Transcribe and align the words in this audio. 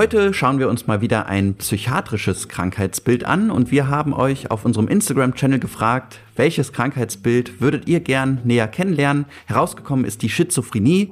Heute 0.00 0.32
schauen 0.32 0.58
wir 0.58 0.70
uns 0.70 0.86
mal 0.86 1.02
wieder 1.02 1.26
ein 1.26 1.56
psychiatrisches 1.56 2.48
Krankheitsbild 2.48 3.24
an 3.24 3.50
und 3.50 3.70
wir 3.70 3.88
haben 3.88 4.14
euch 4.14 4.50
auf 4.50 4.64
unserem 4.64 4.88
Instagram-Channel 4.88 5.58
gefragt, 5.58 6.20
welches 6.36 6.72
Krankheitsbild 6.72 7.60
würdet 7.60 7.86
ihr 7.86 8.00
gern 8.00 8.40
näher 8.44 8.66
kennenlernen? 8.66 9.26
Herausgekommen 9.44 10.06
ist 10.06 10.22
die 10.22 10.30
Schizophrenie. 10.30 11.10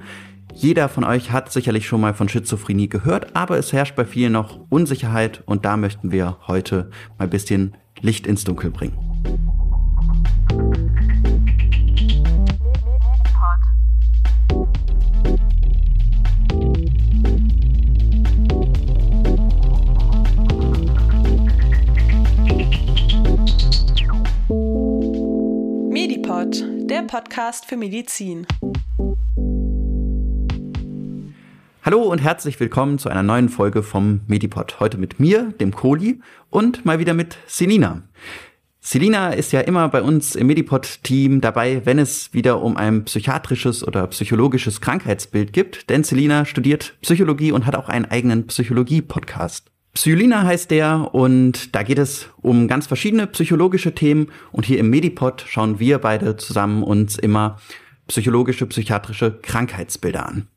Jeder 0.54 0.88
von 0.88 1.04
euch 1.04 1.32
hat 1.32 1.52
sicherlich 1.52 1.86
schon 1.86 2.00
mal 2.00 2.14
von 2.14 2.30
Schizophrenie 2.30 2.88
gehört, 2.88 3.36
aber 3.36 3.58
es 3.58 3.74
herrscht 3.74 3.94
bei 3.94 4.06
vielen 4.06 4.32
noch 4.32 4.58
Unsicherheit 4.70 5.42
und 5.44 5.66
da 5.66 5.76
möchten 5.76 6.10
wir 6.10 6.38
heute 6.46 6.88
mal 7.18 7.24
ein 7.24 7.30
bisschen 7.30 7.76
Licht 8.00 8.26
ins 8.26 8.44
Dunkel 8.44 8.70
bringen. 8.70 9.07
Medipod, 26.38 26.64
der 26.88 27.02
Podcast 27.02 27.66
für 27.66 27.76
Medizin. 27.76 28.46
Hallo 31.82 32.02
und 32.02 32.18
herzlich 32.18 32.60
willkommen 32.60 32.98
zu 32.98 33.08
einer 33.08 33.24
neuen 33.24 33.48
Folge 33.48 33.82
vom 33.82 34.20
Medipod. 34.28 34.78
Heute 34.78 34.98
mit 34.98 35.18
mir, 35.18 35.52
dem 35.58 35.74
Kohli, 35.74 36.20
und 36.48 36.84
mal 36.84 37.00
wieder 37.00 37.12
mit 37.12 37.38
Selina. 37.48 38.02
Selina 38.80 39.30
ist 39.30 39.52
ja 39.52 39.60
immer 39.60 39.88
bei 39.88 40.00
uns 40.00 40.36
im 40.36 40.46
Medipod-Team 40.46 41.40
dabei, 41.40 41.84
wenn 41.84 41.98
es 41.98 42.32
wieder 42.32 42.62
um 42.62 42.76
ein 42.76 43.04
psychiatrisches 43.04 43.84
oder 43.86 44.06
psychologisches 44.06 44.80
Krankheitsbild 44.80 45.52
gibt, 45.52 45.90
denn 45.90 46.04
Selina 46.04 46.44
studiert 46.44 46.96
Psychologie 47.00 47.50
und 47.50 47.66
hat 47.66 47.74
auch 47.74 47.88
einen 47.88 48.04
eigenen 48.04 48.46
Psychologie-Podcast. 48.46 49.72
Psylina 49.94 50.44
heißt 50.44 50.70
der 50.70 51.12
und 51.12 51.74
da 51.74 51.82
geht 51.82 51.98
es 51.98 52.28
um 52.40 52.68
ganz 52.68 52.86
verschiedene 52.86 53.26
psychologische 53.26 53.94
Themen 53.94 54.30
und 54.52 54.64
hier 54.64 54.78
im 54.78 54.90
Medipod 54.90 55.44
schauen 55.48 55.80
wir 55.80 55.98
beide 55.98 56.36
zusammen 56.36 56.82
uns 56.82 57.18
immer 57.18 57.58
psychologische, 58.06 58.66
psychiatrische 58.66 59.38
Krankheitsbilder 59.42 60.26
an. 60.26 60.48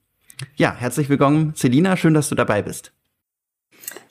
Ja, 0.55 0.75
herzlich 0.75 1.09
willkommen, 1.09 1.53
Selina, 1.55 1.97
schön, 1.97 2.13
dass 2.13 2.29
du 2.29 2.35
dabei 2.35 2.61
bist. 2.61 2.93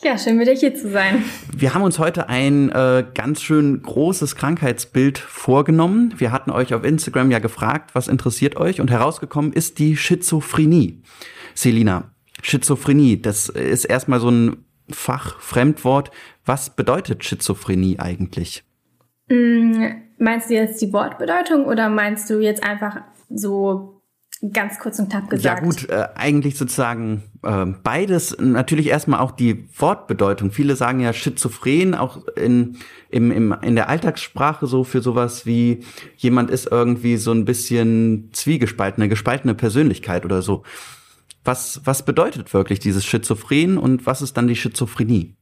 Ja, 0.03 0.17
schön 0.19 0.39
wieder 0.39 0.53
hier 0.53 0.75
zu 0.75 0.91
sein. 0.91 1.25
Wir 1.55 1.75
haben 1.75 1.83
uns 1.83 1.98
heute 1.98 2.29
ein 2.29 2.71
äh, 2.71 3.05
ganz 3.15 3.43
schön 3.43 3.83
großes 3.83 4.37
Krankheitsbild 4.37 5.19
vorgenommen. 5.19 6.15
Wir 6.19 6.33
hatten 6.33 6.51
euch 6.51 6.75
auf 6.75 6.85
Instagram 6.85 7.31
ja 7.31 7.39
gefragt, 7.39 7.95
was 7.95 8.09
interessiert 8.09 8.57
euch 8.57 8.81
und 8.81 8.91
herausgekommen 8.91 9.53
ist 9.53 9.79
die 9.79 9.97
Schizophrenie. 9.97 11.03
Selina, 11.55 12.11
Schizophrenie, 12.43 13.21
das 13.21 13.48
ist 13.48 13.85
erstmal 13.85 14.21
so 14.21 14.31
ein 14.31 14.65
Fachfremdwort. 14.94 16.10
Was 16.44 16.70
bedeutet 16.70 17.24
Schizophrenie 17.24 17.98
eigentlich? 17.98 18.64
Mm, 19.28 19.86
meinst 20.19 20.50
du 20.50 20.55
jetzt 20.55 20.83
die 20.83 20.92
Wortbedeutung 20.92 21.64
oder 21.66 21.88
meinst 21.88 22.28
du 22.30 22.41
jetzt 22.41 22.62
einfach 22.62 23.02
so 23.28 24.00
ganz 24.52 24.78
kurz 24.78 24.98
und 24.98 25.11
knapp 25.11 25.28
gesagt? 25.28 25.61
Ja 25.61 25.64
gut, 25.64 25.88
äh, 25.88 26.08
eigentlich 26.14 26.56
sozusagen 26.56 27.24
äh, 27.42 27.66
beides. 27.66 28.36
Natürlich 28.38 28.88
erstmal 28.88 29.20
auch 29.20 29.33
die 29.33 29.68
Wortbedeutung. 29.78 30.50
Viele 30.50 30.77
sagen 30.77 31.00
ja 31.00 31.12
schizophren, 31.12 31.94
auch 31.94 32.27
in, 32.36 32.77
im, 33.11 33.30
im, 33.30 33.55
in 33.62 33.74
der 33.74 33.88
Alltagssprache 33.88 34.66
so 34.66 34.84
für 34.84 35.02
sowas 35.02 35.46
wie 35.46 35.84
jemand 36.16 36.50
ist 36.50 36.68
irgendwie 36.70 37.16
so 37.16 37.33
ein 37.33 37.44
bisschen 37.44 38.30
zwiegespalten, 38.33 39.02
eine 39.02 39.11
gespaltene 39.11 39.55
Persönlichkeit 39.55 40.24
oder 40.24 40.42
so. 40.42 40.62
Was, 41.44 41.80
was 41.84 42.05
bedeutet 42.05 42.52
wirklich 42.52 42.80
dieses 42.80 43.05
Schizophren 43.05 43.78
und 43.78 44.06
was 44.06 44.22
ist 44.22 44.36
dann 44.36 44.46
die 44.46 44.56
Schizophrenie? 44.56 45.36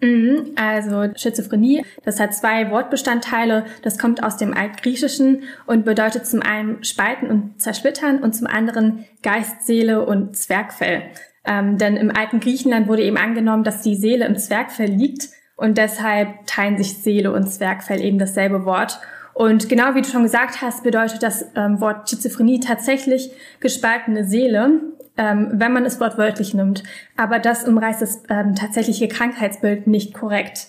Mhm, 0.00 0.52
also 0.56 1.06
Schizophrenie, 1.16 1.82
das 2.04 2.20
hat 2.20 2.34
zwei 2.34 2.70
Wortbestandteile. 2.70 3.64
Das 3.82 3.98
kommt 3.98 4.22
aus 4.22 4.36
dem 4.36 4.52
Altgriechischen 4.52 5.44
und 5.66 5.86
bedeutet 5.86 6.26
zum 6.26 6.42
einen 6.42 6.84
Spalten 6.84 7.28
und 7.28 7.62
Zersplittern 7.62 8.22
und 8.22 8.34
zum 8.34 8.46
anderen 8.46 9.06
Geist, 9.22 9.66
Seele 9.66 10.04
und 10.04 10.36
Zwergfell. 10.36 11.02
Ähm, 11.46 11.78
denn 11.78 11.96
im 11.96 12.14
alten 12.14 12.40
Griechenland 12.40 12.88
wurde 12.88 13.04
eben 13.04 13.16
angenommen, 13.16 13.64
dass 13.64 13.80
die 13.80 13.96
Seele 13.96 14.26
im 14.26 14.36
Zwergfell 14.36 14.90
liegt 14.90 15.30
und 15.56 15.78
deshalb 15.78 16.46
teilen 16.46 16.76
sich 16.76 16.98
Seele 16.98 17.32
und 17.32 17.48
Zwergfell 17.48 18.02
eben 18.02 18.18
dasselbe 18.18 18.66
Wort. 18.66 19.00
Und 19.32 19.68
genau 19.68 19.94
wie 19.94 20.02
du 20.02 20.08
schon 20.08 20.24
gesagt 20.24 20.60
hast, 20.60 20.82
bedeutet 20.82 21.22
das 21.22 21.46
ähm, 21.54 21.80
Wort 21.80 22.10
Schizophrenie 22.10 22.60
tatsächlich 22.60 23.30
gespaltene 23.60 24.24
Seele 24.24 24.80
ähm, 25.16 25.50
wenn 25.52 25.72
man 25.72 25.84
es 25.84 26.00
wortwörtlich 26.00 26.54
nimmt. 26.54 26.82
Aber 27.16 27.38
das 27.38 27.64
umreißt 27.64 28.02
das 28.02 28.22
ähm, 28.28 28.54
tatsächliche 28.54 29.08
Krankheitsbild 29.08 29.86
nicht 29.86 30.14
korrekt. 30.14 30.68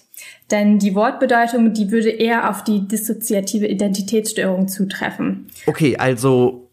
Denn 0.52 0.80
die 0.80 0.96
Wortbedeutung, 0.96 1.74
die 1.74 1.92
würde 1.92 2.10
eher 2.10 2.50
auf 2.50 2.64
die 2.64 2.88
dissoziative 2.88 3.68
Identitätsstörung 3.68 4.68
zutreffen. 4.68 5.48
Okay, 5.66 5.98
also 5.98 6.70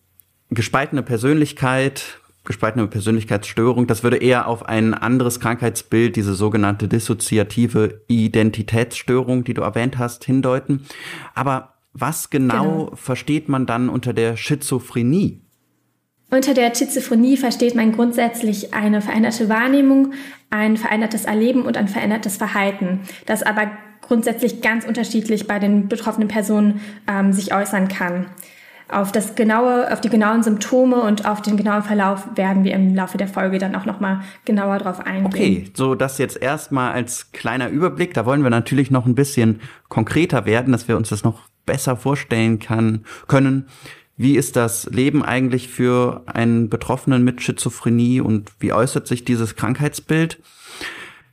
gespaltene 0.50 1.02
Persönlichkeit, 1.02 2.20
gespaltene 2.44 2.86
Persönlichkeitsstörung, 2.86 3.86
das 3.86 4.02
würde 4.02 4.18
eher 4.18 4.46
auf 4.46 4.66
ein 4.66 4.94
anderes 4.94 5.40
Krankheitsbild, 5.40 6.16
diese 6.16 6.34
sogenannte 6.34 6.88
dissoziative 6.88 8.02
Identitätsstörung, 8.06 9.44
die 9.44 9.54
du 9.54 9.62
erwähnt 9.62 9.98
hast, 9.98 10.24
hindeuten. 10.24 10.86
Aber 11.34 11.74
was 11.92 12.30
genau, 12.30 12.62
genau. 12.62 12.96
versteht 12.96 13.48
man 13.48 13.66
dann 13.66 13.88
unter 13.88 14.12
der 14.12 14.36
Schizophrenie? 14.36 15.43
Unter 16.34 16.52
der 16.52 16.74
Schizophrenie 16.74 17.36
versteht 17.36 17.76
man 17.76 17.92
grundsätzlich 17.92 18.74
eine 18.74 19.00
veränderte 19.00 19.48
Wahrnehmung, 19.48 20.14
ein 20.50 20.76
verändertes 20.76 21.26
Erleben 21.26 21.62
und 21.62 21.76
ein 21.76 21.86
verändertes 21.86 22.38
Verhalten, 22.38 23.02
das 23.24 23.44
aber 23.44 23.70
grundsätzlich 24.00 24.60
ganz 24.60 24.84
unterschiedlich 24.84 25.46
bei 25.46 25.60
den 25.60 25.86
betroffenen 25.86 26.26
Personen 26.26 26.80
ähm, 27.06 27.32
sich 27.32 27.54
äußern 27.54 27.86
kann. 27.86 28.26
Auf 28.88 29.12
das 29.12 29.36
genaue, 29.36 29.92
auf 29.92 30.00
die 30.00 30.08
genauen 30.08 30.42
Symptome 30.42 31.02
und 31.02 31.24
auf 31.24 31.40
den 31.40 31.56
genauen 31.56 31.84
Verlauf 31.84 32.26
werden 32.34 32.64
wir 32.64 32.74
im 32.74 32.96
Laufe 32.96 33.16
der 33.16 33.28
Folge 33.28 33.58
dann 33.58 33.76
auch 33.76 33.84
nochmal 33.84 34.22
genauer 34.44 34.78
drauf 34.78 35.06
eingehen. 35.06 35.26
Okay, 35.26 35.70
so 35.72 35.94
das 35.94 36.18
jetzt 36.18 36.42
erstmal 36.42 36.94
als 36.94 37.30
kleiner 37.30 37.68
Überblick. 37.68 38.12
Da 38.12 38.26
wollen 38.26 38.42
wir 38.42 38.50
natürlich 38.50 38.90
noch 38.90 39.06
ein 39.06 39.14
bisschen 39.14 39.60
konkreter 39.88 40.46
werden, 40.46 40.72
dass 40.72 40.88
wir 40.88 40.96
uns 40.96 41.10
das 41.10 41.22
noch 41.22 41.42
besser 41.64 41.96
vorstellen 41.96 42.58
kann, 42.58 43.04
können. 43.28 43.68
Wie 44.16 44.36
ist 44.36 44.56
das 44.56 44.86
Leben 44.86 45.24
eigentlich 45.24 45.68
für 45.68 46.22
einen 46.26 46.68
Betroffenen 46.68 47.24
mit 47.24 47.42
Schizophrenie 47.42 48.20
und 48.20 48.52
wie 48.60 48.72
äußert 48.72 49.08
sich 49.08 49.24
dieses 49.24 49.56
Krankheitsbild? 49.56 50.40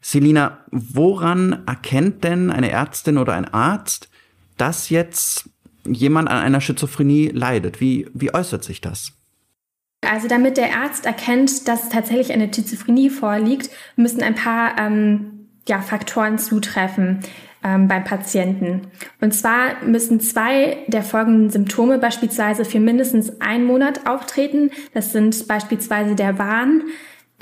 Selina, 0.02 0.58
woran 0.72 1.62
erkennt 1.68 2.24
denn 2.24 2.50
eine 2.50 2.72
Ärztin 2.72 3.20
oder 3.20 3.34
ein 3.34 3.46
Arzt, 3.54 4.10
dass 4.58 4.90
jetzt 4.90 5.50
jemand 5.86 6.30
an 6.30 6.40
einer 6.40 6.60
Schizophrenie 6.60 7.28
leidet? 7.28 7.80
Wie, 7.80 8.10
wie 8.14 8.34
äußert 8.34 8.64
sich 8.64 8.82
das? 8.82 9.14
Also 10.04 10.28
damit 10.28 10.58
der 10.58 10.76
Arzt 10.76 11.06
erkennt, 11.06 11.68
dass 11.68 11.90
tatsächlich 11.90 12.34
eine 12.34 12.52
Schizophrenie 12.52 13.12
vorliegt, 13.12 13.70
müssen 13.96 14.24
ein 14.24 14.34
paar 14.34 14.76
ähm, 14.80 15.50
ja, 15.68 15.84
Faktoren 15.84 16.40
zutreffen 16.40 17.20
ähm, 17.64 17.88
beim 17.88 18.04
Patienten. 18.04 18.88
Und 19.20 19.34
zwar 19.34 19.84
müssen 19.86 20.20
zwei 20.20 20.78
der 20.88 21.04
folgenden 21.04 21.50
Symptome 21.50 21.98
beispielsweise 21.98 22.66
für 22.66 22.80
mindestens 22.80 23.42
einen 23.42 23.66
Monat 23.66 24.08
auftreten. 24.08 24.72
Das 24.94 25.12
sind 25.12 25.48
beispielsweise 25.48 26.16
der 26.16 26.38
Wahn, 26.40 26.84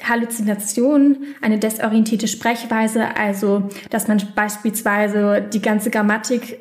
Halluzination, 0.03 1.18
eine 1.41 1.59
desorientierte 1.59 2.28
Sprechweise, 2.28 3.16
also 3.18 3.69
dass 3.90 4.07
man 4.07 4.22
beispielsweise 4.35 5.41
die 5.41 5.62
ganze 5.62 5.90
Grammatik 5.90 6.59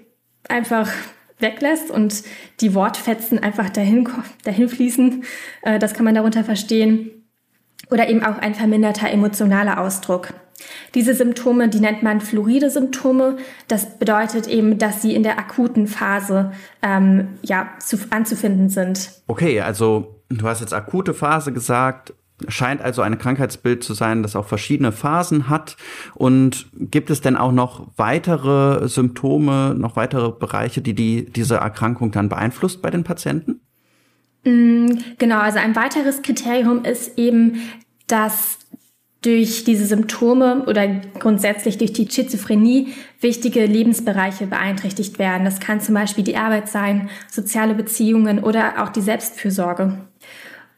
einfach 0.49 0.91
weglässt 1.39 1.91
und 1.91 2.25
die 2.61 2.75
Wortfetzen 2.75 3.39
einfach 3.39 3.71
dahin, 3.71 4.09
dahin 4.45 4.69
fließen. 4.69 5.25
Äh, 5.63 5.79
das 5.79 5.95
kann 5.95 6.05
man 6.05 6.15
darunter 6.15 6.45
verstehen. 6.45 7.11
Oder 7.91 8.09
eben 8.09 8.23
auch 8.23 8.39
ein 8.39 8.55
verminderter 8.55 9.11
emotionaler 9.11 9.81
Ausdruck. 9.81 10.35
Diese 10.95 11.15
Symptome, 11.15 11.69
die 11.69 11.81
nennt 11.81 12.03
man 12.03 12.21
fluoride 12.21 12.71
Symptome. 12.71 13.37
Das 13.69 13.99
bedeutet 13.99 14.47
eben, 14.47 14.79
dass 14.79 15.03
sie 15.03 15.15
in 15.15 15.23
der 15.23 15.39
akuten 15.39 15.87
Phase 15.87 16.53
ähm, 16.83 17.29
ja, 17.43 17.69
zu, 17.79 17.99
anzufinden 18.11 18.69
sind. 18.69 19.11
Okay, 19.27 19.61
also 19.61 20.23
du 20.29 20.47
hast 20.49 20.61
jetzt 20.61 20.75
akute 20.75 21.15
Phase 21.15 21.53
gesagt. 21.53 22.15
Scheint 22.47 22.81
also 22.81 23.03
ein 23.03 23.19
Krankheitsbild 23.19 23.83
zu 23.83 23.95
sein, 23.95 24.23
das 24.23 24.37
auch 24.37 24.47
verschiedene 24.47 24.93
Phasen 24.93 25.49
hat. 25.49 25.77
Und 26.15 26.67
gibt 26.73 27.11
es 27.11 27.21
denn 27.21 27.37
auch 27.37 27.51
noch 27.51 27.89
weitere 27.97 28.89
Symptome, 28.89 29.75
noch 29.77 29.97
weitere 29.97 30.31
Bereiche, 30.31 30.81
die, 30.81 30.95
die 30.95 31.27
diese 31.27 31.57
Erkrankung 31.57 32.13
dann 32.13 32.29
beeinflusst 32.29 32.81
bei 32.81 32.91
den 32.91 33.03
Patienten? 33.03 33.61
Mm, 34.45 34.87
genau, 35.19 35.41
also 35.41 35.59
ein 35.59 35.75
weiteres 35.75 36.23
Kriterium 36.23 36.85
ist 36.85 37.19
eben, 37.19 37.61
dass 38.07 38.58
durch 39.23 39.65
diese 39.65 39.87
Symptome 39.87 40.65
oder 40.67 40.87
grundsätzlich 41.19 41.77
durch 41.79 41.93
die 41.93 42.09
Schizophrenie 42.09 42.95
wichtige 43.21 43.67
Lebensbereiche 43.67 44.47
beeinträchtigt 44.47 45.19
werden. 45.19 45.45
Das 45.45 45.59
kann 45.59 45.81
zum 45.81 45.95
Beispiel 45.95 46.23
die 46.23 46.37
Arbeit 46.37 46.69
sein, 46.69 47.11
soziale 47.31 47.75
Beziehungen 47.75 48.39
oder 48.45 48.83
auch 48.83 48.91
die 48.91 49.01
Selbstfürsorge. 49.01 49.99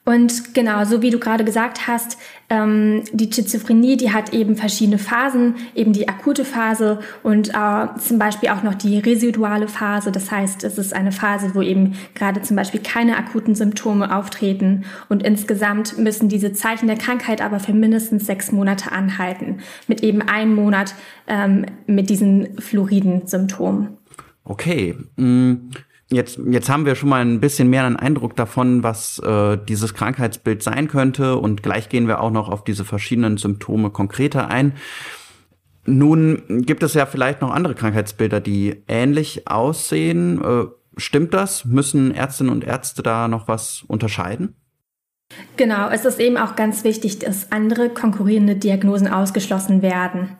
Und 0.04 0.54
genau, 0.54 0.84
so 0.84 1.02
wie 1.02 1.10
du 1.10 1.18
gerade 1.18 1.44
gesagt 1.44 1.86
hast, 1.86 2.16
ähm, 2.48 3.04
die 3.12 3.30
Schizophrenie, 3.30 3.96
die 3.96 4.12
hat 4.12 4.32
eben 4.32 4.56
verschiedene 4.56 4.98
Phasen, 4.98 5.56
eben 5.74 5.92
die 5.92 6.08
akute 6.08 6.44
Phase 6.44 7.00
und 7.22 7.50
äh, 7.50 7.86
zum 7.98 8.18
Beispiel 8.18 8.48
auch 8.48 8.62
noch 8.62 8.74
die 8.74 8.98
residuale 8.98 9.68
Phase. 9.68 10.10
Das 10.10 10.30
heißt, 10.30 10.64
es 10.64 10.78
ist 10.78 10.94
eine 10.94 11.12
Phase, 11.12 11.54
wo 11.54 11.60
eben 11.60 11.94
gerade 12.14 12.40
zum 12.40 12.56
Beispiel 12.56 12.80
keine 12.80 13.18
akuten 13.18 13.54
Symptome 13.54 14.16
auftreten. 14.16 14.84
Und 15.08 15.22
insgesamt 15.22 15.98
müssen 15.98 16.28
diese 16.28 16.54
Zeichen 16.54 16.86
der 16.86 16.96
Krankheit 16.96 17.42
aber 17.42 17.60
für 17.60 17.74
mindestens 17.74 18.26
sechs 18.26 18.52
Monate 18.52 18.92
anhalten, 18.92 19.58
mit 19.86 20.02
eben 20.02 20.22
einem 20.22 20.54
Monat 20.54 20.94
ähm, 21.28 21.66
mit 21.86 22.08
diesen 22.10 22.58
fluoriden 22.58 23.26
Symptomen. 23.26 23.98
Okay. 24.44 24.96
Mm, 25.16 25.70
jetzt, 26.12 26.38
jetzt 26.46 26.68
haben 26.68 26.86
wir 26.86 26.94
schon 26.94 27.08
mal 27.08 27.20
ein 27.22 27.40
bisschen 27.40 27.70
mehr 27.70 27.84
einen 27.84 27.96
Eindruck 27.96 28.36
davon, 28.36 28.82
was 28.82 29.18
äh, 29.20 29.58
dieses 29.68 29.94
Krankheitsbild 29.94 30.62
sein 30.62 30.88
könnte. 30.88 31.36
Und 31.36 31.62
gleich 31.62 31.88
gehen 31.88 32.08
wir 32.08 32.20
auch 32.20 32.30
noch 32.30 32.48
auf 32.48 32.64
diese 32.64 32.84
verschiedenen 32.84 33.36
Symptome 33.36 33.90
konkreter 33.90 34.48
ein. 34.48 34.74
Nun 35.86 36.42
gibt 36.66 36.82
es 36.82 36.94
ja 36.94 37.06
vielleicht 37.06 37.40
noch 37.40 37.50
andere 37.50 37.74
Krankheitsbilder, 37.74 38.40
die 38.40 38.82
ähnlich 38.86 39.48
aussehen. 39.48 40.42
Äh, 40.42 40.66
stimmt 40.96 41.34
das? 41.34 41.64
Müssen 41.64 42.14
Ärztinnen 42.14 42.52
und 42.52 42.64
Ärzte 42.64 43.02
da 43.02 43.28
noch 43.28 43.48
was 43.48 43.84
unterscheiden? 43.86 44.56
Genau, 45.56 45.88
es 45.88 46.04
ist 46.04 46.18
eben 46.18 46.36
auch 46.36 46.56
ganz 46.56 46.82
wichtig, 46.84 47.20
dass 47.20 47.52
andere 47.52 47.88
konkurrierende 47.88 48.56
Diagnosen 48.56 49.08
ausgeschlossen 49.08 49.80
werden. 49.80 50.36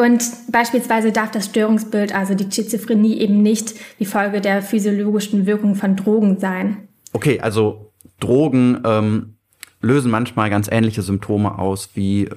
Und 0.00 0.24
beispielsweise 0.50 1.12
darf 1.12 1.30
das 1.30 1.44
Störungsbild, 1.44 2.14
also 2.14 2.34
die 2.34 2.50
Schizophrenie, 2.50 3.18
eben 3.18 3.42
nicht 3.42 3.74
die 3.98 4.06
Folge 4.06 4.40
der 4.40 4.62
physiologischen 4.62 5.44
Wirkung 5.44 5.74
von 5.74 5.94
Drogen 5.94 6.38
sein. 6.38 6.88
Okay, 7.12 7.38
also 7.38 7.92
Drogen 8.18 8.80
ähm, 8.86 9.34
lösen 9.82 10.10
manchmal 10.10 10.48
ganz 10.48 10.68
ähnliche 10.72 11.02
Symptome 11.02 11.58
aus 11.58 11.90
wie 11.92 12.24
äh, 12.24 12.30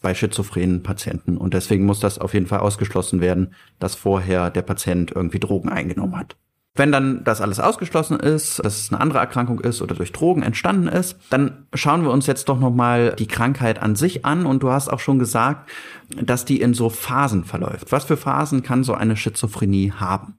bei 0.00 0.14
schizophrenen 0.14 0.82
Patienten. 0.82 1.36
Und 1.36 1.52
deswegen 1.52 1.84
muss 1.84 2.00
das 2.00 2.18
auf 2.18 2.32
jeden 2.32 2.46
Fall 2.46 2.60
ausgeschlossen 2.60 3.20
werden, 3.20 3.52
dass 3.78 3.94
vorher 3.94 4.48
der 4.48 4.62
Patient 4.62 5.12
irgendwie 5.14 5.38
Drogen 5.38 5.68
eingenommen 5.68 6.16
hat. 6.16 6.36
Wenn 6.74 6.90
dann 6.90 7.22
das 7.22 7.42
alles 7.42 7.60
ausgeschlossen 7.60 8.18
ist, 8.18 8.58
dass 8.64 8.78
es 8.78 8.92
eine 8.92 9.00
andere 9.00 9.18
Erkrankung 9.18 9.60
ist 9.60 9.82
oder 9.82 9.94
durch 9.94 10.10
Drogen 10.10 10.42
entstanden 10.42 10.88
ist, 10.88 11.16
dann 11.28 11.66
schauen 11.74 12.02
wir 12.02 12.10
uns 12.10 12.26
jetzt 12.26 12.48
doch 12.48 12.58
nochmal 12.58 13.14
die 13.18 13.26
Krankheit 13.26 13.82
an 13.82 13.94
sich 13.94 14.24
an. 14.24 14.46
Und 14.46 14.62
du 14.62 14.70
hast 14.70 14.88
auch 14.88 15.00
schon 15.00 15.18
gesagt, 15.18 15.68
dass 16.08 16.46
die 16.46 16.62
in 16.62 16.72
so 16.72 16.88
Phasen 16.88 17.44
verläuft. 17.44 17.92
Was 17.92 18.04
für 18.04 18.16
Phasen 18.16 18.62
kann 18.62 18.84
so 18.84 18.94
eine 18.94 19.16
Schizophrenie 19.16 19.92
haben? 19.92 20.38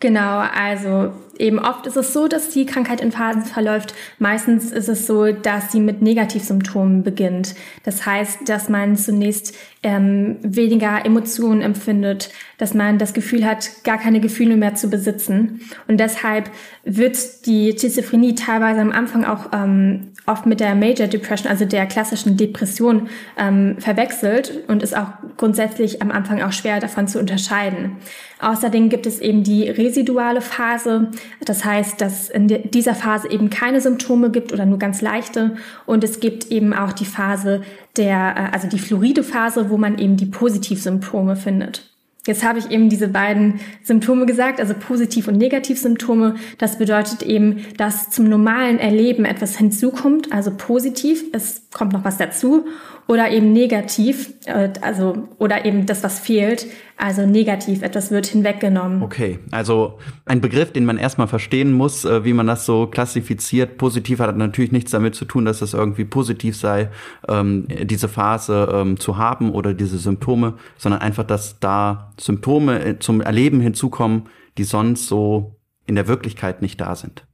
Genau, 0.00 0.38
also 0.38 1.12
eben 1.40 1.58
oft 1.58 1.86
ist 1.86 1.96
es 1.96 2.12
so, 2.12 2.28
dass 2.28 2.50
die 2.50 2.66
Krankheit 2.66 3.00
in 3.00 3.12
Phasen 3.12 3.42
verläuft. 3.44 3.94
Meistens 4.18 4.70
ist 4.70 4.88
es 4.88 5.06
so, 5.06 5.32
dass 5.32 5.72
sie 5.72 5.80
mit 5.80 6.02
Negativsymptomen 6.02 7.02
beginnt. 7.02 7.54
Das 7.84 8.06
heißt, 8.06 8.48
dass 8.48 8.68
man 8.68 8.96
zunächst 8.96 9.56
ähm, 9.82 10.36
weniger 10.42 11.04
Emotionen 11.04 11.62
empfindet, 11.62 12.30
dass 12.58 12.74
man 12.74 12.98
das 12.98 13.14
Gefühl 13.14 13.46
hat, 13.46 13.82
gar 13.84 13.98
keine 13.98 14.20
Gefühle 14.20 14.56
mehr 14.56 14.74
zu 14.74 14.90
besitzen. 14.90 15.60
Und 15.88 15.98
deshalb 15.98 16.50
wird 16.84 17.46
die 17.46 17.74
Schizophrenie 17.78 18.34
teilweise 18.34 18.80
am 18.80 18.92
Anfang 18.92 19.24
auch 19.24 19.48
ähm, 19.52 20.12
oft 20.26 20.44
mit 20.46 20.60
der 20.60 20.74
Major 20.74 21.06
Depression, 21.06 21.50
also 21.50 21.64
der 21.64 21.86
klassischen 21.86 22.36
Depression, 22.36 23.08
ähm, 23.38 23.76
verwechselt 23.78 24.64
und 24.68 24.82
ist 24.82 24.96
auch 24.96 25.08
grundsätzlich 25.38 26.02
am 26.02 26.10
Anfang 26.10 26.42
auch 26.42 26.52
schwer 26.52 26.80
davon 26.80 27.08
zu 27.08 27.18
unterscheiden. 27.18 27.96
Außerdem 28.40 28.88
gibt 28.88 29.06
es 29.06 29.20
eben 29.20 29.42
die 29.42 29.68
residuale 29.68 30.40
Phase. 30.40 31.10
Das 31.44 31.64
heißt, 31.64 32.00
dass 32.00 32.28
in 32.28 32.48
dieser 32.48 32.94
Phase 32.94 33.30
eben 33.30 33.50
keine 33.50 33.80
Symptome 33.80 34.30
gibt 34.30 34.52
oder 34.52 34.66
nur 34.66 34.78
ganz 34.78 35.00
leichte. 35.02 35.56
Und 35.86 36.04
es 36.04 36.20
gibt 36.20 36.50
eben 36.50 36.72
auch 36.72 36.92
die 36.92 37.04
Phase 37.04 37.62
der, 37.96 38.34
äh, 38.36 38.54
also 38.54 38.68
die 38.68 38.78
fluoride 38.78 39.22
Phase, 39.22 39.70
wo 39.70 39.76
man 39.76 39.98
eben 39.98 40.16
die 40.16 40.26
Positivsymptome 40.26 41.36
findet. 41.36 41.90
Jetzt 42.26 42.44
habe 42.44 42.58
ich 42.58 42.70
eben 42.70 42.90
diese 42.90 43.08
beiden 43.08 43.60
Symptome 43.82 44.26
gesagt, 44.26 44.60
also 44.60 44.74
Positiv- 44.74 45.26
und 45.26 45.38
Negativsymptome. 45.38 46.34
Das 46.58 46.76
bedeutet 46.76 47.22
eben, 47.22 47.64
dass 47.78 48.10
zum 48.10 48.28
normalen 48.28 48.78
Erleben 48.78 49.24
etwas 49.24 49.56
hinzukommt, 49.56 50.30
also 50.30 50.50
positiv, 50.56 51.24
es 51.32 51.62
kommt 51.72 51.94
noch 51.94 52.04
was 52.04 52.18
dazu, 52.18 52.66
oder 53.10 53.32
eben 53.32 53.52
negativ, 53.52 54.34
äh, 54.46 54.70
also 54.82 55.26
oder 55.38 55.64
eben 55.64 55.84
das, 55.84 56.04
was 56.04 56.20
fehlt, 56.20 56.66
also 56.96 57.26
negativ, 57.26 57.82
etwas 57.82 58.12
wird 58.12 58.28
hinweggenommen. 58.28 59.02
Okay, 59.02 59.40
also 59.50 59.98
ein 60.26 60.40
Begriff, 60.40 60.72
den 60.72 60.84
man 60.84 60.96
erstmal 60.96 61.26
verstehen 61.26 61.72
muss, 61.72 62.04
äh, 62.04 62.24
wie 62.24 62.32
man 62.32 62.46
das 62.46 62.66
so 62.66 62.86
klassifiziert. 62.86 63.78
Positiv 63.78 64.20
hat 64.20 64.36
natürlich 64.36 64.70
nichts 64.70 64.92
damit 64.92 65.16
zu 65.16 65.24
tun, 65.24 65.44
dass 65.44 65.60
es 65.60 65.74
irgendwie 65.74 66.04
positiv 66.04 66.56
sei, 66.56 66.88
ähm, 67.26 67.66
diese 67.82 68.06
Phase 68.06 68.68
ähm, 68.72 69.00
zu 69.00 69.16
haben 69.16 69.50
oder 69.50 69.74
diese 69.74 69.98
Symptome, 69.98 70.54
sondern 70.76 71.00
einfach, 71.00 71.24
dass 71.24 71.58
da 71.58 72.12
Symptome 72.16 72.80
äh, 72.80 72.98
zum 73.00 73.20
Erleben 73.20 73.60
hinzukommen, 73.60 74.28
die 74.56 74.64
sonst 74.64 75.08
so 75.08 75.56
in 75.84 75.96
der 75.96 76.06
Wirklichkeit 76.06 76.62
nicht 76.62 76.80
da 76.80 76.94
sind. 76.94 77.26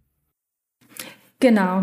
Genau. 1.38 1.82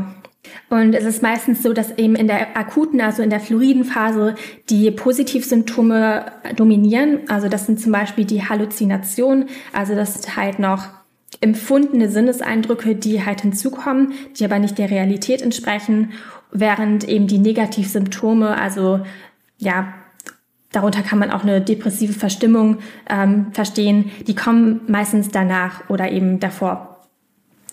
Und 0.69 0.93
es 0.93 1.03
ist 1.05 1.21
meistens 1.21 1.63
so, 1.63 1.73
dass 1.73 1.97
eben 1.97 2.15
in 2.15 2.27
der 2.27 2.57
akuten, 2.57 3.01
also 3.01 3.21
in 3.21 3.29
der 3.29 3.39
fluoriden 3.39 3.83
Phase, 3.83 4.35
die 4.69 4.91
Positivsymptome 4.91 6.25
dominieren. 6.55 7.21
Also 7.27 7.49
das 7.49 7.65
sind 7.65 7.79
zum 7.79 7.91
Beispiel 7.91 8.25
die 8.25 8.43
Halluzinationen, 8.43 9.49
also 9.71 9.95
das 9.95 10.15
sind 10.15 10.35
halt 10.35 10.59
noch 10.59 10.87
empfundene 11.41 12.09
Sinneseindrücke, 12.09 12.95
die 12.95 13.25
halt 13.25 13.41
hinzukommen, 13.41 14.13
die 14.37 14.45
aber 14.45 14.59
nicht 14.59 14.77
der 14.77 14.89
Realität 14.89 15.41
entsprechen, 15.41 16.13
während 16.51 17.07
eben 17.07 17.27
die 17.27 17.39
Negativsymptome, 17.39 18.57
also 18.57 19.01
ja, 19.57 19.93
darunter 20.71 21.01
kann 21.01 21.19
man 21.19 21.31
auch 21.31 21.43
eine 21.43 21.61
depressive 21.61 22.13
Verstimmung 22.13 22.79
ähm, 23.09 23.47
verstehen, 23.53 24.11
die 24.27 24.35
kommen 24.35 24.81
meistens 24.87 25.29
danach 25.29 25.89
oder 25.89 26.11
eben 26.11 26.39
davor. 26.39 26.92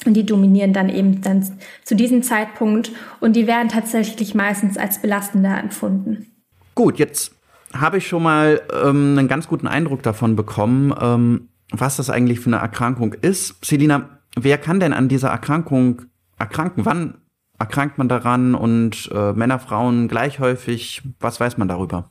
Und 0.07 0.15
die 0.15 0.25
dominieren 0.25 0.73
dann 0.73 0.89
eben 0.89 1.21
dann 1.21 1.47
zu 1.85 1.95
diesem 1.95 2.23
Zeitpunkt 2.23 2.91
und 3.21 3.37
die 3.37 3.47
werden 3.47 3.69
tatsächlich 3.69 4.35
meistens 4.35 4.79
als 4.79 5.03
belastender 5.03 5.59
empfunden. 5.59 6.27
Gut, 6.75 6.99
jetzt 6.99 7.35
habe 7.75 7.99
ich 7.99 8.09
schon 8.09 8.23
mal 8.23 8.63
ähm, 8.73 9.17
einen 9.19 9.29
ganz 9.29 9.47
guten 9.47 9.67
Eindruck 9.67 10.03
davon 10.03 10.37
bekommen, 10.37 10.95
ähm, 11.01 11.49
was 11.71 11.97
das 11.97 12.11
eigentlich 12.11 12.41
für 12.41 12.49
eine 12.49 12.57
Erkrankung 12.57 13.13
ist. 13.13 13.65
Selina, 13.65 14.21
wer 14.37 14.59
kann 14.59 14.81
denn 14.81 14.93
an 14.93 15.09
dieser 15.09 15.29
Erkrankung 15.29 16.03
erkranken? 16.39 16.85
Wann 16.85 17.19
erkrankt 17.59 17.99
man 17.99 18.09
daran 18.09 18.55
und 18.55 19.11
äh, 19.15 19.33
Männer, 19.35 19.59
Frauen 19.59 20.09
gleich 20.09 20.41
häufig? 20.41 21.03
Was 21.21 21.39
weiß 21.39 21.59
man 21.59 21.69
darüber? 21.69 22.11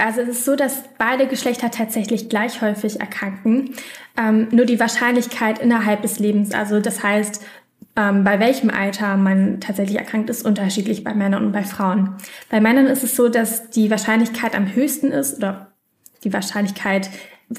Also 0.00 0.22
es 0.22 0.28
ist 0.28 0.44
so, 0.44 0.56
dass 0.56 0.82
beide 0.98 1.26
Geschlechter 1.26 1.70
tatsächlich 1.70 2.28
gleich 2.28 2.62
häufig 2.62 3.00
erkranken. 3.00 3.74
Ähm, 4.16 4.48
nur 4.50 4.66
die 4.66 4.80
Wahrscheinlichkeit 4.80 5.58
innerhalb 5.58 6.02
des 6.02 6.18
Lebens, 6.18 6.52
also 6.52 6.80
das 6.80 7.02
heißt, 7.02 7.44
ähm, 7.96 8.24
bei 8.24 8.38
welchem 8.40 8.70
Alter 8.70 9.16
man 9.16 9.60
tatsächlich 9.60 9.98
erkrankt 9.98 10.30
ist, 10.30 10.44
unterschiedlich 10.44 11.04
bei 11.04 11.14
Männern 11.14 11.44
und 11.44 11.52
bei 11.52 11.64
Frauen. 11.64 12.14
Bei 12.48 12.60
Männern 12.60 12.86
ist 12.86 13.02
es 13.02 13.16
so, 13.16 13.28
dass 13.28 13.70
die 13.70 13.90
Wahrscheinlichkeit 13.90 14.54
am 14.54 14.74
höchsten 14.74 15.08
ist 15.08 15.38
oder 15.38 15.72
die 16.24 16.32
Wahrscheinlichkeit 16.32 17.10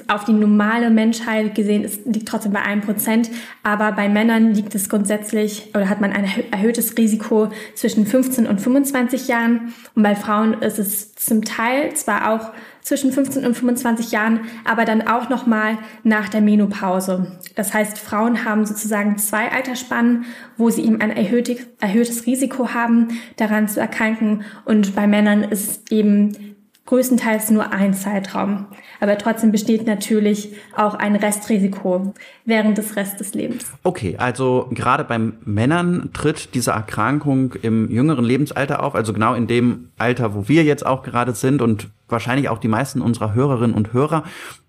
auf 0.08 0.24
die 0.24 0.32
normale 0.32 0.90
Menschheit 0.90 1.54
gesehen 1.54 1.84
ist, 1.84 2.06
liegt 2.06 2.26
trotzdem 2.26 2.52
bei 2.52 2.62
einem 2.62 2.80
Prozent. 2.80 3.30
Aber 3.62 3.92
bei 3.92 4.08
Männern 4.08 4.54
liegt 4.54 4.74
es 4.74 4.88
grundsätzlich 4.88 5.70
oder 5.74 5.88
hat 5.88 6.00
man 6.00 6.12
ein 6.12 6.26
erhöhtes 6.50 6.96
Risiko 6.96 7.50
zwischen 7.74 8.06
15 8.06 8.46
und 8.46 8.60
25 8.60 9.28
Jahren. 9.28 9.74
Und 9.94 10.02
bei 10.02 10.14
Frauen 10.14 10.54
ist 10.62 10.78
es 10.78 11.14
zum 11.14 11.44
Teil 11.44 11.94
zwar 11.94 12.32
auch 12.32 12.52
zwischen 12.80 13.12
15 13.12 13.46
und 13.46 13.54
25 13.54 14.10
Jahren, 14.10 14.40
aber 14.64 14.84
dann 14.84 15.06
auch 15.06 15.28
nochmal 15.28 15.78
nach 16.02 16.28
der 16.28 16.40
Menopause. 16.40 17.38
Das 17.54 17.72
heißt, 17.72 17.98
Frauen 17.98 18.44
haben 18.44 18.66
sozusagen 18.66 19.18
zwei 19.18 19.52
Altersspannen, 19.52 20.24
wo 20.56 20.70
sie 20.70 20.84
eben 20.84 21.00
ein 21.00 21.10
erhöhtes, 21.10 21.58
erhöhtes 21.80 22.26
Risiko 22.26 22.74
haben, 22.74 23.08
daran 23.36 23.68
zu 23.68 23.78
erkranken. 23.78 24.42
Und 24.64 24.96
bei 24.96 25.06
Männern 25.06 25.44
ist 25.44 25.92
eben 25.92 26.51
größtenteils 26.92 27.50
nur 27.50 27.72
ein 27.72 27.94
Zeitraum. 27.94 28.66
Aber 29.00 29.16
trotzdem 29.16 29.50
besteht 29.50 29.86
natürlich 29.86 30.52
auch 30.76 30.92
ein 30.92 31.16
Restrisiko 31.16 32.12
während 32.44 32.76
des 32.76 32.96
Rest 32.96 33.18
des 33.18 33.32
Lebens. 33.32 33.64
Okay, 33.82 34.16
also 34.18 34.68
gerade 34.72 35.02
beim 35.04 35.38
Männern 35.46 36.10
tritt 36.12 36.54
diese 36.54 36.72
Erkrankung 36.72 37.54
im 37.62 37.90
jüngeren 37.90 38.26
Lebensalter 38.26 38.82
auf, 38.82 38.94
also 38.94 39.14
genau 39.14 39.32
in 39.32 39.46
dem 39.46 39.88
Alter, 39.96 40.34
wo 40.34 40.48
wir 40.48 40.64
jetzt 40.64 40.84
auch 40.84 41.02
gerade 41.02 41.34
sind 41.34 41.62
und 41.62 41.88
wahrscheinlich 42.10 42.50
auch 42.50 42.58
die 42.58 42.68
meisten 42.68 43.00
unserer 43.00 43.32
Hörerinnen 43.32 43.74
und 43.74 43.94
Hörer. 43.94 44.24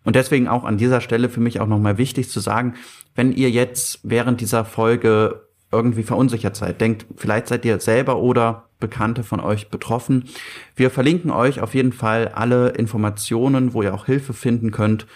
Und 0.06 0.16
deswegen 0.16 0.48
auch 0.48 0.64
an 0.64 0.78
dieser 0.78 1.02
Stelle 1.02 1.28
für 1.28 1.42
mich 1.42 1.60
auch 1.60 1.68
nochmal 1.68 1.98
wichtig 1.98 2.30
zu 2.30 2.40
sagen, 2.40 2.76
wenn 3.16 3.34
ihr 3.34 3.50
jetzt 3.50 4.00
während 4.04 4.40
dieser 4.40 4.64
Folge 4.64 5.42
irgendwie 5.74 6.04
verunsichert 6.04 6.56
seid, 6.56 6.80
denkt, 6.80 7.06
vielleicht 7.18 7.48
seid 7.48 7.66
ihr 7.66 7.82
selber 7.82 8.20
oder 8.20 8.70
Bekannte 8.84 9.24
von 9.24 9.40
euch 9.40 9.70
betroffen. 9.70 10.26
Wir 10.76 10.90
verlinken 10.90 11.32
euch 11.32 11.62
auf 11.62 11.74
jeden 11.74 11.94
Fall 11.94 12.28
alle 12.28 12.72
Informationen, 12.72 13.74
wo 13.74 13.82
ihr 13.82 13.94
auch 13.94 14.08
Hilfe 14.08 14.34
finden 14.34 14.72
könnt, 14.72 15.08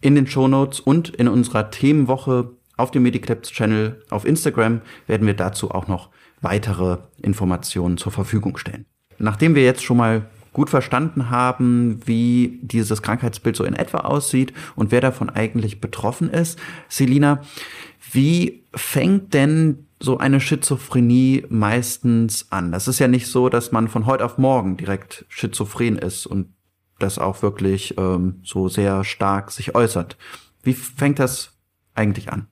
in 0.00 0.14
den 0.14 0.28
Shownotes 0.28 0.78
und 0.78 1.08
in 1.08 1.26
unserer 1.26 1.72
Themenwoche 1.72 2.50
auf 2.76 2.92
dem 2.92 3.02
Mediclips 3.02 3.50
Channel 3.50 4.00
auf 4.10 4.24
Instagram 4.24 4.80
werden 5.08 5.26
wir 5.26 5.34
dazu 5.34 5.72
auch 5.72 5.88
noch 5.88 6.10
weitere 6.40 6.98
Informationen 7.20 7.96
zur 7.96 8.12
Verfügung 8.12 8.56
stellen. 8.58 8.86
Nachdem 9.18 9.56
wir 9.56 9.64
jetzt 9.64 9.82
schon 9.82 9.96
mal 9.96 10.30
gut 10.56 10.70
verstanden 10.70 11.28
haben, 11.28 12.00
wie 12.06 12.60
dieses 12.62 13.02
Krankheitsbild 13.02 13.56
so 13.56 13.64
in 13.64 13.74
etwa 13.74 13.98
aussieht 13.98 14.54
und 14.74 14.90
wer 14.90 15.02
davon 15.02 15.28
eigentlich 15.28 15.82
betroffen 15.82 16.30
ist, 16.30 16.58
Selina, 16.88 17.42
wie 18.10 18.64
fängt 18.74 19.34
denn 19.34 19.86
so 20.00 20.16
eine 20.16 20.40
Schizophrenie 20.40 21.44
meistens 21.50 22.46
an? 22.48 22.72
Das 22.72 22.88
ist 22.88 22.98
ja 23.00 23.06
nicht 23.06 23.26
so, 23.26 23.50
dass 23.50 23.70
man 23.70 23.88
von 23.88 24.06
heute 24.06 24.24
auf 24.24 24.38
morgen 24.38 24.78
direkt 24.78 25.26
schizophren 25.28 25.98
ist 25.98 26.24
und 26.24 26.54
das 26.98 27.18
auch 27.18 27.42
wirklich 27.42 27.98
ähm, 27.98 28.40
so 28.42 28.70
sehr 28.70 29.04
stark 29.04 29.50
sich 29.50 29.74
äußert. 29.74 30.16
Wie 30.62 30.72
fängt 30.72 31.18
das 31.18 31.52
eigentlich 31.94 32.32
an? 32.32 32.46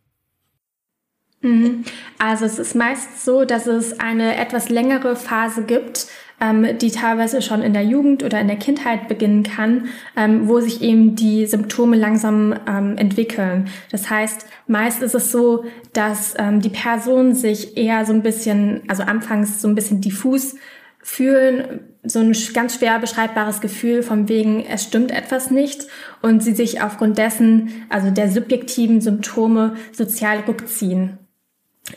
Mhm. 1.44 1.84
Also 2.18 2.46
es 2.46 2.58
ist 2.58 2.74
meist 2.74 3.24
so, 3.24 3.44
dass 3.44 3.66
es 3.66 4.00
eine 4.00 4.36
etwas 4.36 4.70
längere 4.70 5.14
Phase 5.14 5.62
gibt, 5.62 6.06
ähm, 6.40 6.78
die 6.78 6.90
teilweise 6.90 7.42
schon 7.42 7.62
in 7.62 7.74
der 7.74 7.84
Jugend 7.84 8.22
oder 8.22 8.40
in 8.40 8.48
der 8.48 8.56
Kindheit 8.56 9.08
beginnen 9.08 9.42
kann, 9.42 9.88
ähm, 10.16 10.48
wo 10.48 10.60
sich 10.60 10.80
eben 10.82 11.14
die 11.14 11.46
Symptome 11.46 11.96
langsam 11.96 12.54
ähm, 12.66 12.96
entwickeln. 12.96 13.68
Das 13.90 14.08
heißt, 14.08 14.46
meist 14.66 15.02
ist 15.02 15.14
es 15.14 15.30
so, 15.30 15.64
dass 15.92 16.34
ähm, 16.38 16.60
die 16.60 16.70
Personen 16.70 17.34
sich 17.34 17.76
eher 17.76 18.06
so 18.06 18.14
ein 18.14 18.22
bisschen, 18.22 18.82
also 18.88 19.02
anfangs 19.02 19.60
so 19.60 19.68
ein 19.68 19.74
bisschen 19.74 20.00
diffus 20.00 20.56
fühlen, 21.00 21.80
so 22.02 22.20
ein 22.20 22.34
ganz 22.54 22.76
schwer 22.78 22.98
beschreibbares 22.98 23.60
Gefühl 23.60 24.02
von 24.02 24.28
wegen, 24.30 24.64
es 24.64 24.84
stimmt 24.84 25.10
etwas 25.10 25.50
nicht 25.50 25.86
und 26.22 26.42
sie 26.42 26.54
sich 26.54 26.80
aufgrund 26.80 27.18
dessen, 27.18 27.84
also 27.90 28.10
der 28.10 28.30
subjektiven 28.30 29.02
Symptome, 29.02 29.74
sozial 29.92 30.40
rückziehen. 30.48 31.18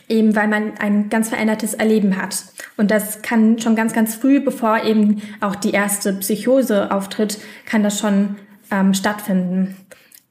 Eben 0.08 0.36
weil 0.36 0.48
man 0.48 0.78
ein 0.78 1.08
ganz 1.08 1.28
verändertes 1.28 1.74
Erleben 1.74 2.16
hat. 2.16 2.44
Und 2.76 2.90
das 2.90 3.22
kann 3.22 3.58
schon 3.58 3.76
ganz, 3.76 3.92
ganz 3.92 4.14
früh, 4.14 4.40
bevor 4.40 4.84
eben 4.84 5.22
auch 5.40 5.56
die 5.56 5.72
erste 5.72 6.12
Psychose 6.14 6.90
auftritt, 6.92 7.38
kann 7.66 7.82
das 7.82 7.98
schon 7.98 8.36
ähm, 8.70 8.94
stattfinden. 8.94 9.76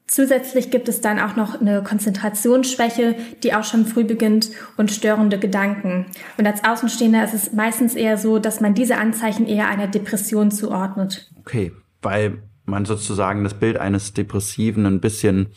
Zusätzlich 0.08 0.70
gibt 0.70 0.88
es 0.88 1.02
dann 1.02 1.18
auch 1.20 1.36
noch 1.36 1.60
eine 1.60 1.82
Konzentrationsschwäche, 1.82 3.14
die 3.42 3.52
auch 3.52 3.64
schon 3.64 3.84
früh 3.84 4.04
beginnt 4.04 4.50
und 4.78 4.90
störende 4.90 5.38
Gedanken. 5.38 6.06
Und 6.38 6.46
als 6.46 6.64
Außenstehender 6.64 7.22
ist 7.24 7.34
es 7.34 7.52
meistens 7.52 7.94
eher 7.94 8.16
so, 8.16 8.38
dass 8.38 8.62
man 8.62 8.72
diese 8.72 8.96
Anzeichen 8.96 9.46
eher 9.46 9.68
einer 9.68 9.86
Depression 9.86 10.50
zuordnet. 10.50 11.30
Okay, 11.40 11.72
weil 12.00 12.38
man 12.64 12.86
sozusagen 12.86 13.44
das 13.44 13.52
Bild 13.52 13.76
eines 13.76 14.14
Depressiven 14.14 14.86
ein 14.86 15.00
bisschen, 15.00 15.48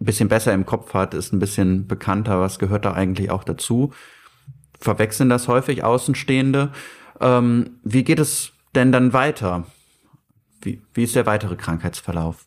ein 0.00 0.04
bisschen 0.04 0.28
besser 0.28 0.52
im 0.52 0.66
Kopf 0.66 0.94
hat, 0.94 1.14
ist 1.14 1.32
ein 1.32 1.38
bisschen 1.38 1.86
bekannter, 1.86 2.40
was 2.40 2.58
gehört 2.58 2.84
da 2.84 2.92
eigentlich 2.92 3.30
auch 3.30 3.44
dazu. 3.44 3.92
Verwechseln 4.78 5.28
das 5.28 5.48
häufig 5.48 5.84
Außenstehende. 5.84 6.72
Ähm, 7.20 7.78
wie 7.84 8.04
geht 8.04 8.18
es 8.18 8.52
denn 8.74 8.92
dann 8.92 9.12
weiter? 9.12 9.66
Wie, 10.62 10.80
wie 10.94 11.04
ist 11.04 11.16
der 11.16 11.26
weitere 11.26 11.56
Krankheitsverlauf? 11.56 12.46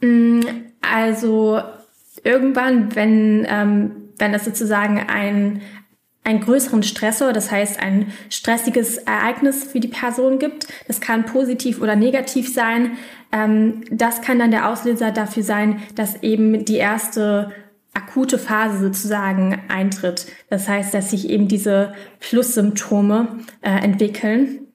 Mm, 0.00 0.40
also 0.80 1.60
irgendwann, 2.24 2.94
wenn, 2.94 3.46
ähm, 3.48 3.90
wenn 4.18 4.34
es 4.34 4.44
sozusagen 4.44 4.98
ein, 4.98 5.62
einen 6.24 6.40
größeren 6.40 6.82
Stressor, 6.82 7.32
das 7.32 7.50
heißt 7.50 7.80
ein 7.80 8.12
stressiges 8.28 8.98
Ereignis 8.98 9.64
für 9.64 9.80
die 9.80 9.88
Person 9.88 10.38
gibt, 10.38 10.66
das 10.86 11.00
kann 11.00 11.24
positiv 11.24 11.80
oder 11.80 11.96
negativ 11.96 12.52
sein, 12.52 12.98
ähm, 13.32 13.82
das 13.90 14.20
kann 14.22 14.38
dann 14.38 14.50
der 14.50 14.68
Auslöser 14.68 15.10
dafür 15.12 15.42
sein, 15.42 15.82
dass 15.94 16.22
eben 16.22 16.64
die 16.64 16.76
erste 16.76 17.52
akute 17.94 18.38
Phase 18.38 18.78
sozusagen 18.78 19.62
eintritt. 19.68 20.26
Das 20.48 20.68
heißt, 20.68 20.94
dass 20.94 21.10
sich 21.10 21.28
eben 21.28 21.48
diese 21.48 21.94
Plussymptome 22.20 23.40
äh, 23.62 23.70
entwickeln 23.70 24.69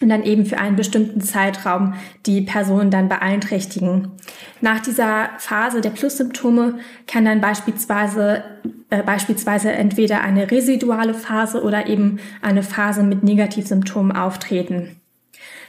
und 0.00 0.08
dann 0.08 0.22
eben 0.22 0.46
für 0.46 0.58
einen 0.58 0.76
bestimmten 0.76 1.20
Zeitraum 1.20 1.94
die 2.26 2.42
Person 2.42 2.90
dann 2.90 3.08
beeinträchtigen. 3.08 4.12
Nach 4.60 4.80
dieser 4.80 5.30
Phase 5.38 5.80
der 5.80 5.90
Plussymptome 5.90 6.78
kann 7.06 7.24
dann 7.24 7.40
beispielsweise, 7.40 8.44
äh, 8.90 9.02
beispielsweise 9.02 9.72
entweder 9.72 10.20
eine 10.20 10.50
residuale 10.50 11.14
Phase 11.14 11.62
oder 11.62 11.86
eben 11.86 12.18
eine 12.42 12.62
Phase 12.62 13.02
mit 13.02 13.24
Negativsymptomen 13.24 14.16
auftreten. 14.16 14.96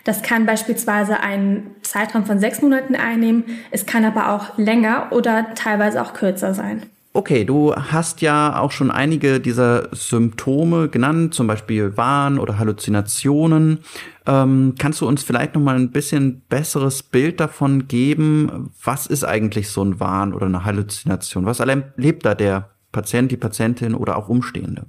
Das 0.03 0.21
kann 0.21 0.45
beispielsweise 0.45 1.19
einen 1.19 1.75
Zeitraum 1.81 2.25
von 2.25 2.39
sechs 2.39 2.62
Monaten 2.62 2.95
einnehmen, 2.95 3.43
es 3.71 3.86
kann 3.86 4.05
aber 4.05 4.29
auch 4.29 4.57
länger 4.57 5.07
oder 5.12 5.53
teilweise 5.55 6.01
auch 6.01 6.13
kürzer 6.13 6.53
sein. 6.53 6.83
Okay, 7.12 7.44
du 7.44 7.74
hast 7.74 8.22
ja 8.22 8.60
auch 8.60 8.72
schon 8.72 8.92
einige 8.92 9.39
dieser 9.39 9.89
Symptome 9.96 10.89
genannt, 10.89 11.34
zum 11.34 11.48
Beispiel 11.48 11.98
Wahn 11.98 12.38
oder 12.38 12.60
Halluzinationen. 12.60 13.80
Ähm, 14.28 14.75
kannst 14.78 15.01
du 15.01 15.08
uns 15.08 15.24
vielleicht 15.24 15.56
noch 15.56 15.62
mal 15.62 15.75
ein 15.75 15.92
bisschen 15.92 16.42
besseres 16.50 17.01
Bild 17.01 17.39
davon 17.39 17.88
geben? 17.88 18.72
Was 18.84 19.08
ist 19.08 19.24
eigentlich 19.24 19.70
so 19.70 19.84
ein 19.84 20.00
Wahn 20.00 20.36
oder 20.36 20.46
eine 20.46 20.66
Halluzination? 20.66 21.48
Was 21.48 21.60
erlebt 21.60 22.25
da 22.25 22.36
der 22.36 22.70
Patient, 22.92 23.32
die 23.32 23.38
Patientin 23.38 23.96
oder 23.96 24.16
auch 24.16 24.30
Umstehende? 24.30 24.86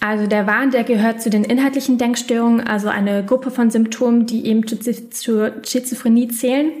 Also 0.00 0.26
der 0.26 0.46
Wahn, 0.46 0.70
der 0.70 0.82
gehört 0.82 1.22
zu 1.22 1.30
den 1.30 1.44
inhaltlichen 1.44 1.98
Denkstörungen, 1.98 2.60
also 2.60 2.88
eine 2.88 3.24
Gruppe 3.24 3.50
von 3.50 3.70
Symptomen, 3.70 4.26
die 4.26 4.46
eben 4.46 4.66
zur 4.66 5.52
Schizophrenie 5.62 6.28
zählen. 6.28 6.72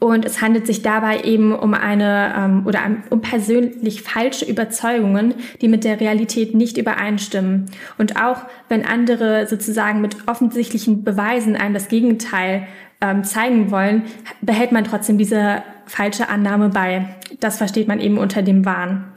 Und 0.00 0.24
es 0.24 0.40
handelt 0.40 0.66
sich 0.66 0.82
dabei 0.82 1.22
eben 1.22 1.52
um 1.52 1.74
eine 1.74 2.32
ähm, 2.36 2.66
oder 2.66 2.80
um 3.10 3.20
persönlich 3.20 4.02
falsche 4.02 4.44
Überzeugungen, 4.44 5.34
die 5.60 5.66
mit 5.66 5.82
der 5.82 6.00
Realität 6.00 6.54
nicht 6.54 6.78
übereinstimmen. 6.78 7.66
Und 7.98 8.20
auch 8.22 8.42
wenn 8.68 8.84
andere 8.84 9.48
sozusagen 9.48 10.00
mit 10.00 10.16
offensichtlichen 10.28 11.02
Beweisen 11.02 11.56
einem 11.56 11.74
das 11.74 11.88
Gegenteil 11.88 12.68
ähm, 13.00 13.24
zeigen 13.24 13.72
wollen, 13.72 14.04
behält 14.40 14.70
man 14.70 14.84
trotzdem 14.84 15.18
diese 15.18 15.62
falsche 15.86 16.28
Annahme 16.28 16.68
bei. 16.68 17.08
Das 17.40 17.58
versteht 17.58 17.88
man 17.88 17.98
eben 17.98 18.18
unter 18.18 18.42
dem 18.42 18.64
Wahn. 18.64 19.12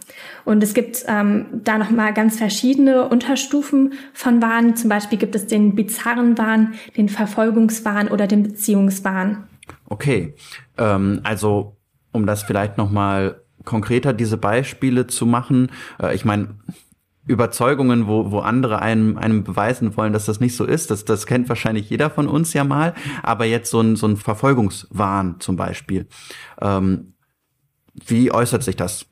Und 0.45 0.63
es 0.63 0.73
gibt 0.73 1.05
ähm, 1.07 1.45
da 1.63 1.77
nochmal 1.77 2.13
ganz 2.13 2.38
verschiedene 2.38 3.07
Unterstufen 3.07 3.93
von 4.13 4.41
Wahn. 4.41 4.75
Zum 4.75 4.89
Beispiel 4.89 5.19
gibt 5.19 5.35
es 5.35 5.45
den 5.45 5.75
bizarren 5.75 6.38
Wahn, 6.39 6.73
den 6.97 7.07
Verfolgungswahn 7.07 8.07
oder 8.07 8.25
den 8.25 8.41
Beziehungswahn. 8.43 9.43
Okay, 9.91 10.36
ähm, 10.77 11.19
also 11.24 11.75
um 12.13 12.25
das 12.25 12.43
vielleicht 12.43 12.77
noch 12.77 12.89
mal 12.89 13.41
konkreter 13.65 14.13
diese 14.13 14.38
Beispiele 14.38 15.05
zu 15.05 15.25
machen, 15.25 15.69
äh, 16.01 16.15
ich 16.15 16.24
meine 16.24 16.55
Überzeugungen, 17.27 18.07
wo, 18.07 18.31
wo 18.31 18.39
andere 18.39 18.81
einem, 18.81 19.17
einem 19.17 19.43
beweisen 19.43 19.98
wollen, 19.98 20.13
dass 20.13 20.25
das 20.27 20.39
nicht 20.39 20.55
so 20.55 20.63
ist. 20.63 20.91
Das, 20.91 21.03
das 21.03 21.25
kennt 21.25 21.50
wahrscheinlich 21.50 21.89
jeder 21.89 22.10
von 22.10 22.29
uns 22.29 22.53
ja 22.53 22.63
mal. 22.63 22.93
Aber 23.21 23.43
jetzt 23.43 23.69
so 23.69 23.81
ein, 23.81 23.98
so 23.98 24.07
ein 24.07 24.15
Verfolgungswahn 24.15 25.41
zum 25.41 25.57
Beispiel. 25.57 26.07
Ähm, 26.62 27.13
wie 27.93 28.31
äußert 28.31 28.63
sich 28.63 28.77
das? 28.77 29.05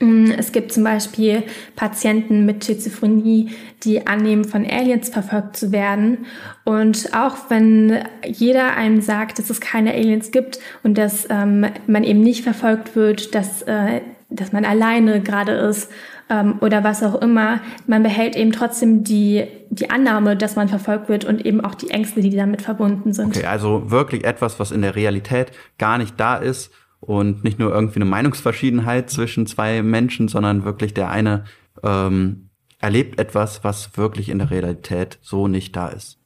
Mm, 0.00 0.32
es 0.36 0.50
gibt 0.50 0.72
zum 0.72 0.82
Beispiel 0.82 1.44
Patienten 1.76 2.44
mit 2.44 2.64
Schizophrenie, 2.64 3.50
die 3.84 4.06
annehmen, 4.06 4.44
von 4.44 4.66
Aliens 4.66 5.08
verfolgt 5.08 5.56
zu 5.56 5.70
werden. 5.70 6.26
Und 6.64 7.10
auch 7.14 7.36
wenn 7.48 8.04
jeder 8.26 8.76
einem 8.76 9.00
sagt, 9.00 9.38
dass 9.38 9.50
es 9.50 9.60
keine 9.60 9.92
Aliens 9.92 10.32
gibt 10.32 10.58
und 10.82 10.98
dass 10.98 11.28
ähm, 11.30 11.66
man 11.86 12.02
eben 12.02 12.20
nicht 12.20 12.42
verfolgt 12.42 12.96
wird, 12.96 13.36
dass, 13.36 13.62
äh, 13.62 14.00
dass 14.30 14.50
man 14.50 14.64
alleine 14.64 15.20
gerade 15.20 15.52
ist 15.52 15.92
ähm, 16.28 16.58
oder 16.60 16.82
was 16.82 17.04
auch 17.04 17.20
immer, 17.20 17.60
man 17.86 18.02
behält 18.02 18.34
eben 18.34 18.50
trotzdem 18.50 19.04
die, 19.04 19.44
die 19.70 19.90
Annahme, 19.90 20.36
dass 20.36 20.56
man 20.56 20.68
verfolgt 20.68 21.08
wird 21.08 21.24
und 21.24 21.46
eben 21.46 21.60
auch 21.60 21.76
die 21.76 21.90
Ängste, 21.90 22.20
die 22.20 22.34
damit 22.34 22.62
verbunden 22.62 23.12
sind. 23.12 23.36
Okay, 23.36 23.46
also 23.46 23.92
wirklich 23.92 24.24
etwas, 24.24 24.58
was 24.58 24.72
in 24.72 24.82
der 24.82 24.96
Realität 24.96 25.52
gar 25.78 25.98
nicht 25.98 26.18
da 26.18 26.36
ist 26.36 26.72
und 27.06 27.44
nicht 27.44 27.58
nur 27.58 27.72
irgendwie 27.72 27.96
eine 27.96 28.06
Meinungsverschiedenheit 28.06 29.10
zwischen 29.10 29.46
zwei 29.46 29.82
Menschen, 29.82 30.28
sondern 30.28 30.64
wirklich 30.64 30.94
der 30.94 31.10
eine 31.10 31.44
ähm, 31.82 32.48
erlebt 32.80 33.18
etwas, 33.18 33.64
was 33.64 33.96
wirklich 33.96 34.28
in 34.28 34.38
der 34.38 34.50
Realität 34.50 35.18
so 35.22 35.48
nicht 35.48 35.76
da 35.76 35.88
ist. 35.88 36.18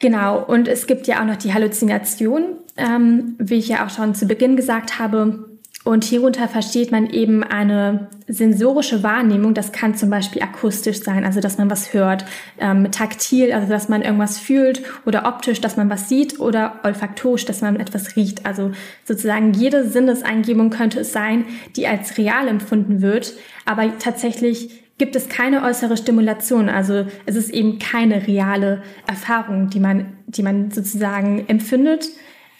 Genau, 0.00 0.42
und 0.42 0.68
es 0.68 0.86
gibt 0.86 1.06
ja 1.06 1.20
auch 1.20 1.26
noch 1.26 1.36
die 1.36 1.54
Halluzination, 1.54 2.56
ähm, 2.76 3.36
wie 3.38 3.54
ich 3.54 3.68
ja 3.68 3.86
auch 3.86 3.90
schon 3.90 4.14
zu 4.14 4.26
Beginn 4.26 4.56
gesagt 4.56 4.98
habe. 4.98 5.48
Und 5.84 6.02
hierunter 6.02 6.48
versteht 6.48 6.90
man 6.90 7.10
eben 7.10 7.44
eine 7.44 8.08
sensorische 8.26 9.02
Wahrnehmung. 9.02 9.52
Das 9.52 9.70
kann 9.70 9.94
zum 9.94 10.08
Beispiel 10.08 10.40
akustisch 10.40 11.02
sein, 11.02 11.24
also 11.24 11.40
dass 11.40 11.58
man 11.58 11.70
was 11.70 11.92
hört, 11.92 12.24
ähm, 12.58 12.90
taktil, 12.90 13.52
also 13.52 13.68
dass 13.68 13.90
man 13.90 14.00
irgendwas 14.00 14.38
fühlt, 14.38 14.82
oder 15.04 15.26
optisch, 15.26 15.60
dass 15.60 15.76
man 15.76 15.90
was 15.90 16.08
sieht, 16.08 16.40
oder 16.40 16.80
olfaktorisch, 16.84 17.44
dass 17.44 17.60
man 17.60 17.78
etwas 17.78 18.16
riecht. 18.16 18.46
Also 18.46 18.70
sozusagen 19.04 19.52
jede 19.52 19.86
Sinneseingebung 19.86 20.70
könnte 20.70 21.00
es 21.00 21.12
sein, 21.12 21.44
die 21.76 21.86
als 21.86 22.16
real 22.16 22.48
empfunden 22.48 23.02
wird, 23.02 23.34
aber 23.66 23.98
tatsächlich 23.98 24.80
gibt 24.96 25.16
es 25.16 25.28
keine 25.28 25.64
äußere 25.64 25.98
Stimulation. 25.98 26.70
Also 26.70 27.06
es 27.26 27.36
ist 27.36 27.50
eben 27.50 27.78
keine 27.78 28.26
reale 28.26 28.82
Erfahrung, 29.06 29.68
die 29.68 29.80
man, 29.80 30.14
die 30.28 30.42
man 30.42 30.70
sozusagen 30.70 31.44
empfindet, 31.46 32.08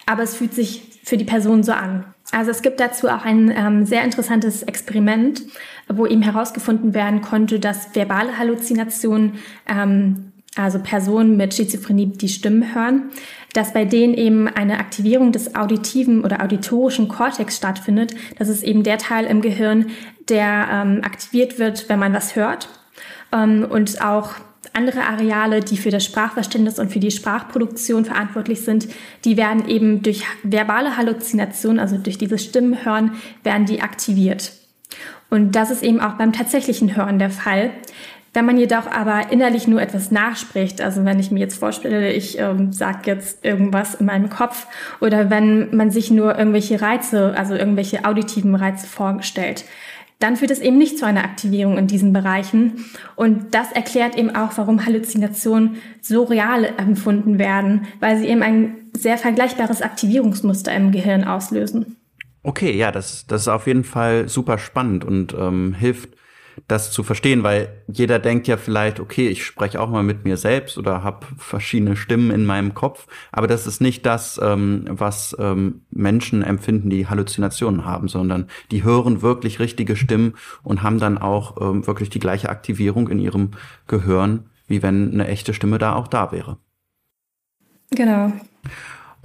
aber 0.05 0.25
es 0.25 0.37
fühlt 0.37 0.53
sich 0.53 1.01
für 1.05 1.17
die 1.17 1.25
Person 1.25 1.63
so 1.63 1.73
an. 1.73 2.14
Also 2.33 2.51
es 2.51 2.63
gibt 2.63 2.81
dazu 2.81 3.09
auch 3.09 3.25
ein 3.25 3.53
ähm, 3.55 3.85
sehr 3.85 4.03
interessantes 4.03 4.63
Experiment, 4.63 5.43
wo 5.89 6.07
eben 6.07 6.23
herausgefunden 6.23 6.95
werden 6.95 7.21
konnte, 7.21 7.61
dass 7.61 7.95
verbale 7.95 8.39
Halluzinationen, 8.39 9.35
ähm, 9.69 10.33
also 10.57 10.79
Personen 10.79 11.37
mit 11.37 11.55
Schizophrenie, 11.55 12.07
die 12.07 12.29
Stimmen 12.29 12.75
hören, 12.75 13.11
dass 13.53 13.73
bei 13.73 13.85
denen 13.85 14.15
eben 14.15 14.49
eine 14.49 14.79
Aktivierung 14.79 15.33
des 15.33 15.55
auditiven 15.55 16.25
oder 16.25 16.43
auditorischen 16.43 17.09
Kortex 17.09 17.57
stattfindet. 17.57 18.15
Das 18.39 18.49
ist 18.49 18.63
eben 18.63 18.83
der 18.83 18.99
Teil 18.99 19.27
im 19.27 19.43
Gehirn, 19.43 19.91
der 20.29 20.69
ähm, 20.71 21.01
aktiviert 21.05 21.59
wird, 21.59 21.89
wenn 21.89 21.99
man 21.99 22.15
was 22.15 22.37
hört. 22.37 22.69
Ähm, 23.33 23.67
und 23.69 24.01
auch 24.03 24.35
andere 24.75 25.03
Areale, 25.03 25.61
die 25.61 25.77
für 25.77 25.91
das 25.91 26.05
Sprachverständnis 26.05 26.79
und 26.79 26.91
für 26.93 27.01
die 27.01 27.11
Sprachproduktion 27.11 28.05
verantwortlich 28.05 28.63
sind, 28.63 28.89
die 29.25 29.37
werden 29.37 29.69
eben 29.69 30.03
durch 30.03 30.25
verbale 30.43 30.97
Halluzination, 30.97 31.79
also 31.79 31.97
durch 31.97 32.19
dieses 32.19 32.45
Stimmenhören, 32.45 33.13
werden 33.43 33.67
die 33.67 33.83
aktiviert. 33.83 34.53
Und 35.31 35.53
das 35.53 35.71
ist 35.71 35.83
eben 35.83 36.01
auch 36.01 36.15
beim 36.15 36.33
tatsächlichen 36.33 36.97
Hören 36.97 37.19
der 37.19 37.31
Fall. 37.31 37.71
Wenn 38.35 38.47
man 38.47 38.59
jedoch 38.59 38.89
aber 38.89 39.31
innerlich 39.31 39.69
nur 39.69 39.81
etwas 39.81 40.11
nachspricht, 40.11 40.81
also 40.81 41.05
wenn 41.05 41.21
ich 41.21 41.31
mir 41.31 41.39
jetzt 41.39 41.59
vorstelle, 41.59 42.13
ich 42.13 42.39
ähm, 42.41 42.73
sage 42.73 43.03
jetzt 43.05 43.45
irgendwas 43.45 43.95
in 43.95 44.07
meinem 44.07 44.29
Kopf 44.29 44.67
oder 45.01 45.31
wenn 45.31 45.75
man 45.75 45.93
sich 45.93 46.11
nur 46.11 46.37
irgendwelche 46.37 46.81
Reize, 46.81 47.33
also 47.37 47.55
irgendwelche 47.55 48.05
auditiven 48.05 48.57
Reize 48.57 48.89
vorstellt, 48.89 49.65
dann 50.19 50.37
führt 50.37 50.51
es 50.51 50.61
eben 50.61 50.79
nicht 50.79 50.99
zu 50.99 51.07
einer 51.07 51.25
Aktivierung 51.25 51.77
in 51.77 51.87
diesen 51.87 52.13
Bereichen. 52.13 52.85
Und 53.17 53.55
das 53.55 53.73
erklärt 53.73 54.17
eben 54.17 54.35
auch, 54.35 54.57
warum 54.57 54.87
Halluzinationen 54.87 55.77
so 56.01 56.25
real 56.25 56.65
empfunden 56.79 57.39
werden, 57.39 57.87
weil 58.01 58.19
sie 58.19 58.29
eben 58.29 58.43
ein 58.43 58.77
sehr 58.93 59.19
vergleichbares 59.19 59.83
Aktivierungsmuster 59.83 60.75
im 60.75 60.93
Gehirn 60.93 61.25
auslösen. 61.25 61.97
Okay, 62.43 62.77
ja, 62.77 62.93
das, 62.93 63.27
das 63.27 63.43
ist 63.43 63.49
auf 63.49 63.67
jeden 63.67 63.85
Fall 63.85 64.29
super 64.29 64.59
spannend 64.59 65.05
und 65.05 65.35
ähm, 65.35 65.75
hilft 65.75 66.11
das 66.69 66.93
zu 66.93 67.03
verstehen, 67.03 67.43
weil 67.43 67.83
jeder 67.87 68.19
denkt 68.19 68.47
ja 68.47 68.57
vielleicht, 68.57 69.01
okay, 69.01 69.29
ich 69.29 69.45
spreche 69.45 69.81
auch 69.81 69.91
mal 69.91 70.03
mit 70.03 70.25
mir 70.25 70.37
selbst 70.37 70.79
oder 70.79 71.03
habe 71.03 71.27
verschiedene 71.37 71.97
Stimmen 71.97 72.31
in 72.31 72.45
meinem 72.45 72.75
Kopf, 72.75 73.07
aber 73.33 73.47
das 73.47 73.67
ist 73.67 73.81
nicht 73.81 74.07
das, 74.07 74.41
ähm, 74.43 74.85
was 74.89 75.37
ähm, 75.39 75.83
Menschen 75.91 76.43
empfinden, 76.43 76.91
die 76.91 77.07
Halluzinationen 77.07 77.85
haben, 77.85 78.09
sondern 78.09 78.49
die 78.71 78.85
hören 78.85 79.23
wirklich 79.23 79.59
richtige 79.61 79.97
Stimmen 79.97 80.35
und 80.63 80.83
haben 80.83 80.99
dann 80.99 81.19
auch 81.19 81.61
ähm, 81.61 81.87
wirklich 81.87 82.11
die 82.11 82.21
gleiche 82.21 82.49
Aktivierung 82.49 83.09
in 83.09 83.19
ihrem 83.19 83.53
Gehirn, 83.87 84.51
wie 84.67 84.83
wenn 84.83 85.13
eine 85.13 85.29
echte 85.29 85.55
Stimme 85.55 85.79
da 85.79 85.95
auch 85.95 86.09
da 86.09 86.33
wäre. 86.33 86.59
Genau. 87.91 88.33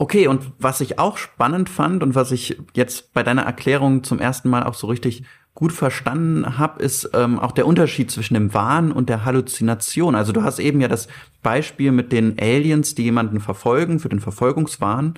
Okay, 0.01 0.27
und 0.27 0.53
was 0.59 0.79
ich 0.79 0.97
auch 0.97 1.17
spannend 1.17 1.69
fand 1.69 2.03
und 2.03 2.15
was 2.15 2.31
ich 2.31 2.57
jetzt 2.73 3.13
bei 3.13 3.21
deiner 3.21 3.41
Erklärung 3.41 4.03
zum 4.03 4.19
ersten 4.19 4.49
Mal 4.49 4.63
auch 4.63 4.73
so 4.73 4.87
richtig 4.87 5.25
gut 5.59 5.73
verstanden 5.73 6.57
habe, 6.57 6.81
ist 6.81 7.09
ähm, 7.13 7.37
auch 7.37 7.51
der 7.51 7.67
Unterschied 7.67 8.09
zwischen 8.09 8.33
dem 8.33 8.53
Wahn 8.53 8.93
und 8.93 9.09
der 9.09 9.25
Halluzination. 9.25 10.15
Also 10.15 10.31
du 10.31 10.41
hast 10.41 10.59
eben 10.59 10.79
ja 10.79 10.87
das 10.87 11.09
Beispiel 11.43 11.91
mit 11.91 12.13
den 12.13 12.39
Aliens, 12.39 12.95
die 12.95 13.03
jemanden 13.03 13.41
verfolgen, 13.41 13.99
für 13.99 14.07
den 14.07 14.21
Verfolgungswahn 14.21 15.15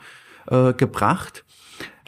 äh, 0.48 0.74
gebracht. 0.74 1.46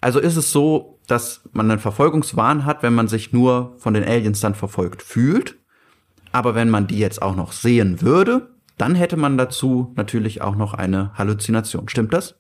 Also 0.02 0.20
ist 0.20 0.36
es 0.36 0.52
so, 0.52 0.98
dass 1.06 1.42
man 1.52 1.70
einen 1.70 1.80
Verfolgungswahn 1.80 2.66
hat, 2.66 2.82
wenn 2.82 2.96
man 2.96 3.08
sich 3.08 3.34
nur 3.34 3.76
von 3.78 3.94
den 3.94 4.04
Aliens 4.04 4.40
dann 4.40 4.56
verfolgt 4.56 5.04
fühlt. 5.04 5.60
Aber 6.32 6.56
wenn 6.56 6.72
man 6.72 6.88
die 6.88 6.98
jetzt 6.98 7.22
auch 7.22 7.36
noch 7.36 7.52
sehen 7.52 8.02
würde, 8.02 8.50
dann 8.80 8.96
hätte 8.96 9.16
man 9.16 9.38
dazu 9.38 9.94
natürlich 9.96 10.42
auch 10.42 10.56
noch 10.56 10.74
eine 10.74 11.12
Halluzination. 11.14 11.88
Stimmt 11.88 12.14
das? 12.14 12.34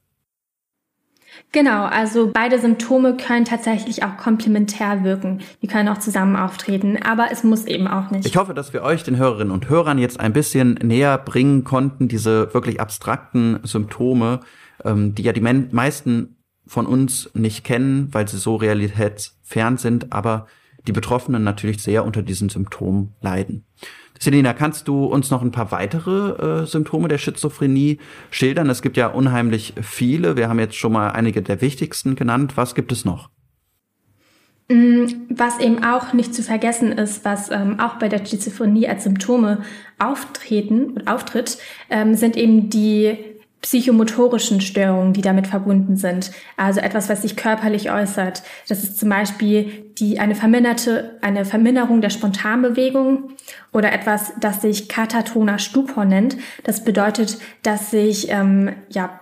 Genau, 1.52 1.86
also 1.86 2.32
beide 2.34 2.60
Symptome 2.60 3.16
können 3.16 3.46
tatsächlich 3.46 4.04
auch 4.04 4.18
komplementär 4.18 5.04
wirken. 5.04 5.42
Die 5.62 5.68
können 5.68 5.88
auch 5.90 6.00
zusammen 6.00 6.36
auftreten, 6.36 6.98
aber 7.04 7.28
es 7.32 7.44
muss 7.44 7.66
eben 7.66 7.88
auch 7.88 8.10
nicht. 8.12 8.25
Ich 8.25 8.38
hoffe, 8.38 8.54
dass 8.54 8.74
wir 8.74 8.82
euch, 8.82 9.04
den 9.04 9.18
Hörerinnen 9.18 9.52
und 9.52 9.70
Hörern, 9.70 10.00
jetzt 10.00 10.20
ein 10.20 10.34
bisschen 10.34 10.74
näher 10.75 11.18
bringen 11.18 11.63
konnten, 11.63 12.08
diese 12.08 12.54
wirklich 12.54 12.80
abstrakten 12.80 13.60
Symptome, 13.64 14.40
ähm, 14.84 15.14
die 15.16 15.24
ja 15.24 15.31
die 15.31 15.42
meisten 15.42 16.38
von 16.66 16.86
uns 16.88 17.29
nicht 17.34 17.64
kennen, 17.64 18.10
weil 18.12 18.27
sie 18.27 18.38
so 18.38 18.55
realitätsfern 18.55 19.77
sind, 19.77 20.12
aber 20.12 20.48
die 20.88 20.92
Betroffenen 20.92 21.44
natürlich 21.44 21.81
sehr 21.81 22.03
unter 22.03 22.22
diesen 22.22 22.50
Symptomen 22.50 23.14
leiden. 23.22 23.66
Selina, 24.20 24.54
kannst 24.54 24.88
du 24.88 25.06
uns 25.06 25.32
noch 25.32 25.42
ein 25.42 25.52
paar 25.52 25.72
weitere 25.72 26.62
äh, 26.62 26.66
Symptome 26.66 27.08
der 27.08 27.18
Schizophrenie 27.18 28.00
schildern? 28.32 28.70
Es 28.70 28.82
gibt 28.82 28.98
ja 28.98 29.08
unheimlich 29.08 29.74
viele. 29.82 30.38
Wir 30.38 30.50
haben 30.50 30.60
jetzt 30.60 30.76
schon 30.76 30.94
mal 30.94 31.10
einige 31.10 31.42
der 31.42 31.62
wichtigsten 31.62 32.16
genannt. 32.16 32.56
Was 32.56 32.76
gibt 32.76 32.92
es 32.92 33.06
noch? 33.06 33.30
Mm, 34.70 35.06
was 35.30 35.60
eben 35.60 35.84
auch 35.84 36.14
nicht 36.14 36.34
zu 36.34 36.42
vergessen 36.42 36.94
ist, 36.94 37.26
was 37.26 37.52
ähm, 37.52 37.80
auch 37.80 37.96
bei 37.96 38.08
der 38.08 38.26
Schizophrenie 38.26 38.88
als 38.88 39.04
Symptome 39.04 39.62
auftreten 40.00 40.92
und 40.92 41.08
auftritt, 41.08 41.58
ähm, 41.90 42.16
sind 42.16 42.38
eben 42.38 42.70
die 42.70 43.18
psychomotorischen 43.64 44.60
Störungen, 44.60 45.14
die 45.14 45.22
damit 45.22 45.48
verbunden 45.48 45.96
sind. 45.96 46.32
Also 46.58 46.82
etwas, 46.82 47.08
was 47.08 47.22
sich 47.22 47.38
körperlich 47.38 47.90
äußert. 47.92 48.44
Das 48.68 48.84
ist 48.84 49.00
zum 49.00 49.10
Beispiel 49.10 49.86
die, 49.98 50.20
eine 50.20 50.36
verminderte, 50.36 51.18
eine 51.22 51.46
Verminderung 51.46 52.02
der 52.02 52.10
Spontanbewegung 52.10 53.32
oder 53.72 53.94
etwas, 53.94 54.34
das 54.40 54.62
sich 54.62 54.90
katatoner 54.90 55.60
Stupor 55.60 56.04
nennt. 56.04 56.36
Das 56.66 56.84
bedeutet, 56.84 57.38
dass 57.64 57.90
sich, 57.90 58.30
ähm, 58.30 58.74
ja, 58.90 59.22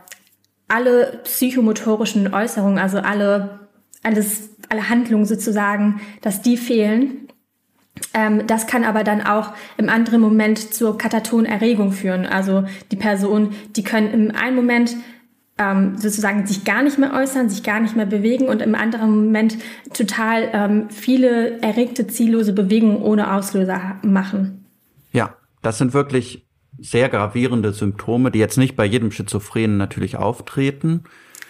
alle 0.67 1.19
psychomotorischen 1.23 2.33
Äußerungen, 2.33 2.79
also 2.79 2.97
alle, 2.97 3.67
alles, 4.01 4.49
alle 4.69 4.89
Handlungen 4.89 5.25
sozusagen, 5.25 6.01
dass 6.21 6.41
die 6.41 6.57
fehlen 6.57 7.20
ähm, 8.13 8.45
das 8.47 8.67
kann 8.67 8.83
aber 8.83 9.03
dann 9.03 9.21
auch 9.21 9.53
im 9.77 9.89
anderen 9.89 10.21
Moment 10.21 10.73
zur 10.73 10.97
Katatonerregung 10.97 11.91
führen. 11.91 12.25
Also 12.25 12.65
die 12.91 12.95
Person, 12.95 13.51
die 13.75 13.83
können 13.83 14.11
im 14.11 14.35
einen 14.35 14.55
Moment 14.55 14.95
ähm, 15.57 15.97
sozusagen 15.97 16.45
sich 16.45 16.63
gar 16.63 16.83
nicht 16.83 16.97
mehr 16.97 17.13
äußern, 17.13 17.49
sich 17.49 17.63
gar 17.63 17.79
nicht 17.79 17.95
mehr 17.95 18.05
bewegen 18.05 18.47
und 18.47 18.61
im 18.61 18.75
anderen 18.75 19.25
Moment 19.25 19.57
total 19.93 20.49
ähm, 20.53 20.89
viele 20.89 21.61
erregte, 21.61 22.07
ziellose 22.07 22.53
Bewegungen 22.53 23.01
ohne 23.01 23.33
Auslöser 23.33 23.99
machen. 24.01 24.65
Ja, 25.11 25.35
das 25.61 25.77
sind 25.77 25.93
wirklich 25.93 26.45
sehr 26.79 27.09
gravierende 27.09 27.73
Symptome, 27.73 28.31
die 28.31 28.39
jetzt 28.39 28.57
nicht 28.57 28.75
bei 28.75 28.85
jedem 28.85 29.11
Schizophrenen 29.11 29.77
natürlich 29.77 30.15
auftreten. 30.17 31.03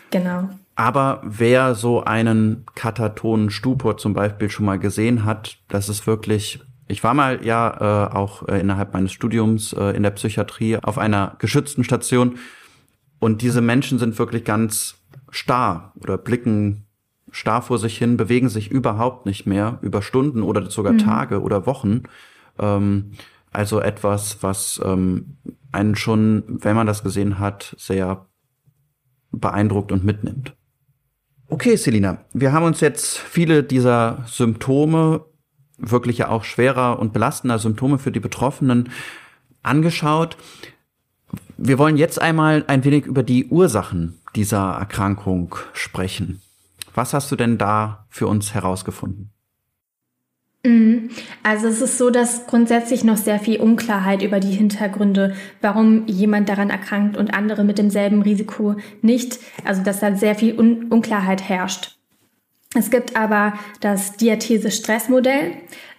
Genau. 0.10 0.50
Aber 0.76 1.22
wer 1.24 1.76
so 1.76 2.04
einen 2.04 2.66
katatonen 2.76 3.50
Stupor 3.50 3.98
zum 3.98 4.14
Beispiel 4.14 4.50
schon 4.50 4.66
mal 4.66 4.80
gesehen 4.80 5.26
hat, 5.26 5.58
das 5.68 5.90
ist 5.90 6.08
wirklich 6.08 6.60
ich 6.88 7.04
war 7.06 7.14
mal 7.14 7.46
ja 7.46 8.10
äh, 8.10 8.14
auch 8.14 8.48
äh, 8.50 8.60
innerhalb 8.60 8.94
meines 8.94 9.14
Studiums 9.14 9.72
äh, 9.72 9.96
in 9.96 10.04
der 10.04 10.12
Psychiatrie 10.12 10.78
auf 10.78 10.98
einer 10.98 11.36
geschützten 11.40 11.86
Station 11.86 12.38
und 13.20 13.42
diese 13.42 13.62
Menschen 13.62 13.98
sind 13.98 14.20
wirklich 14.20 14.44
ganz 14.44 14.96
starr 15.30 15.94
oder 15.96 16.18
blicken 16.18 16.86
starr 17.32 17.62
vor 17.62 17.78
sich 17.78 17.98
hin, 17.98 18.18
bewegen 18.18 18.50
sich 18.50 18.70
überhaupt 18.70 19.26
nicht 19.26 19.46
mehr 19.46 19.80
über 19.82 20.02
Stunden 20.02 20.44
oder 20.44 20.70
sogar 20.70 20.94
mhm. 20.94 20.98
Tage 20.98 21.42
oder 21.42 21.66
Wochen. 21.66 22.04
Ähm, 22.60 23.12
also 23.52 23.80
etwas, 23.80 24.42
was 24.42 24.82
ähm, 24.84 25.38
einen 25.72 25.96
schon, 25.96 26.44
wenn 26.48 26.76
man 26.76 26.88
das 26.88 27.04
gesehen 27.04 27.40
hat, 27.40 27.76
sehr 27.78 28.26
beeindruckt 29.32 29.92
und 29.92 30.04
mitnimmt. 30.04 30.56
Okay, 31.52 31.76
Selina, 31.76 32.20
wir 32.32 32.54
haben 32.54 32.64
uns 32.64 32.80
jetzt 32.80 33.18
viele 33.18 33.62
dieser 33.62 34.24
Symptome, 34.26 35.26
wirklich 35.78 36.20
ja 36.20 36.30
auch 36.30 36.46
schwerer 36.46 36.98
und 36.98 37.12
belastender 37.12 37.60
Symptome 37.60 38.00
für 38.00 38.14
die 38.14 38.22
Betroffenen 38.22 38.90
angeschaut. 39.62 40.38
Wir 41.58 41.78
wollen 41.78 41.98
jetzt 41.98 42.22
einmal 42.22 42.64
ein 42.68 42.86
wenig 42.86 43.06
über 43.06 43.22
die 43.22 43.48
Ursachen 43.48 44.18
dieser 44.34 44.78
Erkrankung 44.80 45.56
sprechen. 45.74 46.42
Was 46.96 47.14
hast 47.14 47.30
du 47.34 47.36
denn 47.36 47.58
da 47.58 48.06
für 48.08 48.28
uns 48.28 48.54
herausgefunden? 48.54 49.34
Mhm. 50.64 51.10
Also 51.44 51.68
es 51.68 51.82
ist 51.82 51.98
so, 51.98 52.10
dass 52.12 52.46
grundsätzlich 52.46 53.04
noch 53.04 53.18
sehr 53.18 53.40
viel 53.40 53.60
Unklarheit 53.60 54.22
über 54.22 54.40
die 54.40 54.52
Hintergründe, 54.52 55.36
warum 55.60 56.06
jemand 56.08 56.50
daran 56.50 56.70
erkrankt 56.70 57.18
und 57.18 57.34
andere 57.34 57.64
mit 57.64 57.78
demselben 57.78 58.22
Risiko 58.22 58.76
nicht, 59.02 59.40
also 59.66 59.82
dass 59.84 60.00
da 60.00 60.16
sehr 60.16 60.36
viel 60.36 60.60
Un 60.60 60.88
Unklarheit 60.90 61.48
herrscht. 61.48 61.98
Es 62.74 62.90
gibt 62.90 63.18
aber 63.18 63.54
das 63.82 64.18
Diathese-Stress-Modell, 64.18 65.54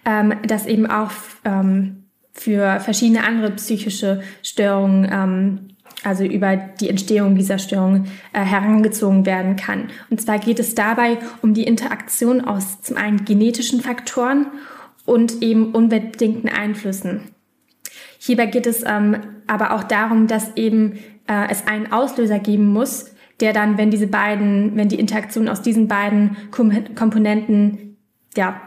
ähm, 0.05 0.33
das 0.47 0.65
eben 0.65 0.87
auch 0.87 1.11
ähm, 1.45 2.05
für 2.31 2.79
verschiedene 2.79 3.23
andere 3.23 3.51
psychische 3.51 4.21
Störungen 4.41 5.09
ähm, 5.11 5.72
also 6.03 6.23
über 6.23 6.55
die 6.55 6.89
Entstehung 6.89 7.35
dieser 7.35 7.57
Störung 7.57 8.05
äh, 8.33 8.41
herangezogen 8.41 9.25
werden 9.25 9.55
kann. 9.55 9.89
Und 10.09 10.21
zwar 10.21 10.39
geht 10.39 10.59
es 10.59 10.75
dabei 10.75 11.17
um 11.41 11.53
die 11.53 11.63
Interaktion 11.63 12.41
aus 12.41 12.81
zum 12.81 12.97
einen 12.97 13.25
genetischen 13.25 13.81
Faktoren 13.81 14.47
und 15.05 15.41
eben 15.41 15.73
unbedingten 15.73 16.49
Einflüssen. 16.49 17.21
Hierbei 18.19 18.45
geht 18.45 18.67
es 18.67 18.83
ähm, 18.85 19.17
aber 19.47 19.73
auch 19.73 19.83
darum, 19.83 20.27
dass 20.27 20.55
eben 20.55 20.99
äh, 21.27 21.49
es 21.49 21.67
einen 21.67 21.91
Auslöser 21.91 22.39
geben 22.39 22.67
muss, 22.67 23.13
der 23.39 23.51
dann, 23.51 23.77
wenn 23.77 23.91
diese 23.91 24.07
beiden, 24.07 24.75
wenn 24.75 24.89
die 24.89 24.99
Interaktion 24.99 25.49
aus 25.49 25.61
diesen 25.61 25.87
beiden 25.87 26.37
Komponenten 26.51 27.97
ja 28.37 28.61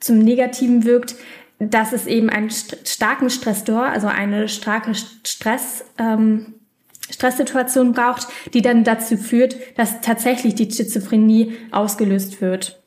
zum 0.00 0.18
Negativen 0.18 0.84
wirkt, 0.84 1.14
dass 1.70 1.92
es 1.92 2.06
eben 2.06 2.28
einen 2.28 2.50
st 2.50 2.88
starken 2.88 3.30
Stressor, 3.30 3.84
also 3.84 4.08
eine 4.08 4.48
starke 4.48 4.94
Stress, 4.94 5.84
ähm, 5.98 6.54
Stresssituation 7.10 7.92
braucht, 7.92 8.26
die 8.54 8.62
dann 8.62 8.84
dazu 8.84 9.16
führt, 9.16 9.56
dass 9.76 10.00
tatsächlich 10.00 10.54
die 10.54 10.70
Schizophrenie 10.70 11.56
ausgelöst 11.70 12.40
wird. 12.40 12.82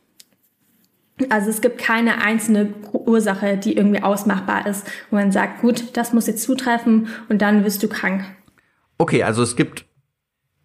Also 1.30 1.50
es 1.50 1.62
gibt 1.62 1.78
keine 1.78 2.22
einzelne 2.22 2.74
Ursache, 2.92 3.58
die 3.58 3.78
irgendwie 3.78 4.04
ausmachbar 4.04 4.68
ist, 4.68 4.86
wo 5.10 5.16
man 5.16 5.32
sagt, 5.32 5.62
gut, 5.62 5.96
das 5.96 6.12
muss 6.12 6.28
jetzt 6.28 6.44
zutreffen 6.44 7.08
und 7.30 7.42
dann 7.42 7.64
wirst 7.64 7.82
du 7.84 7.88
krank. 7.88 8.26
Okay, 8.98 9.24
also 9.24 9.42
es 9.42 9.56
gibt 9.56 9.86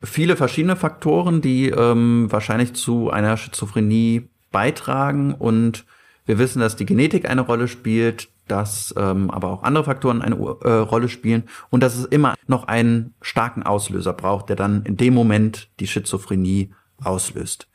viele 0.03 0.37
verschiedene 0.37 0.75
Faktoren, 0.75 1.41
die 1.41 1.69
ähm, 1.69 2.27
wahrscheinlich 2.31 2.73
zu 2.75 3.11
einer 3.11 3.37
Schizophrenie 3.37 4.29
beitragen 4.51 5.35
und 5.35 5.85
wir 6.27 6.39
wissen, 6.39 6.61
dass 6.61 6.77
die 6.77 6.87
Genetik 6.87 7.29
eine 7.29 7.43
Rolle 7.43 7.69
spielt, 7.69 8.29
dass 8.47 8.95
ähm, 8.97 9.31
aber 9.31 9.49
auch 9.49 9.63
andere 9.63 9.85
Faktoren 9.85 10.23
eine 10.23 10.35
äh, 10.37 10.71
Rolle 10.71 11.09
spielen 11.09 11.45
und 11.71 11.83
dass 11.83 11.97
es 11.97 12.05
immer 12.05 12.35
noch 12.47 12.65
einen 12.65 13.15
starken 13.23 13.63
Auslöser 13.63 14.13
braucht, 14.13 14.49
der 14.49 14.57
dann 14.57 14.83
in 14.85 14.97
dem 14.97 15.15
Moment 15.15 15.71
die 15.79 15.87
Schizophrenie 15.87 16.73
auslöst. 17.03 17.69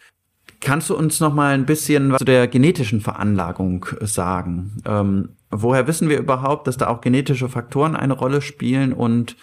Kannst 0.61 0.89
du 0.89 0.97
uns 0.97 1.19
noch 1.19 1.33
mal 1.33 1.53
ein 1.53 1.65
bisschen 1.65 2.11
was 2.11 2.19
zu 2.19 2.25
der 2.25 2.47
genetischen 2.47 3.01
Veranlagung 3.01 3.85
sagen? 4.01 4.81
Ähm, 4.85 5.29
woher 5.51 5.87
wissen 5.87 6.09
wir 6.09 6.19
überhaupt, 6.19 6.67
dass 6.67 6.77
da 6.77 6.87
auch 6.87 7.01
genetische 7.01 7.49
Faktoren 7.49 7.95
eine 7.95 8.13
Rolle 8.13 8.41
spielen 8.41 8.93
und 8.93 9.35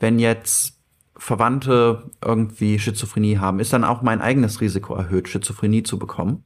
wenn 0.00 0.18
jetzt 0.18 0.80
Verwandte 1.16 2.10
irgendwie 2.24 2.78
Schizophrenie 2.78 3.38
haben, 3.38 3.60
ist 3.60 3.72
dann 3.72 3.84
auch 3.84 4.02
mein 4.02 4.20
eigenes 4.20 4.60
Risiko 4.60 4.94
erhöht, 4.94 5.28
Schizophrenie 5.28 5.84
zu 5.84 5.98
bekommen? 5.98 6.44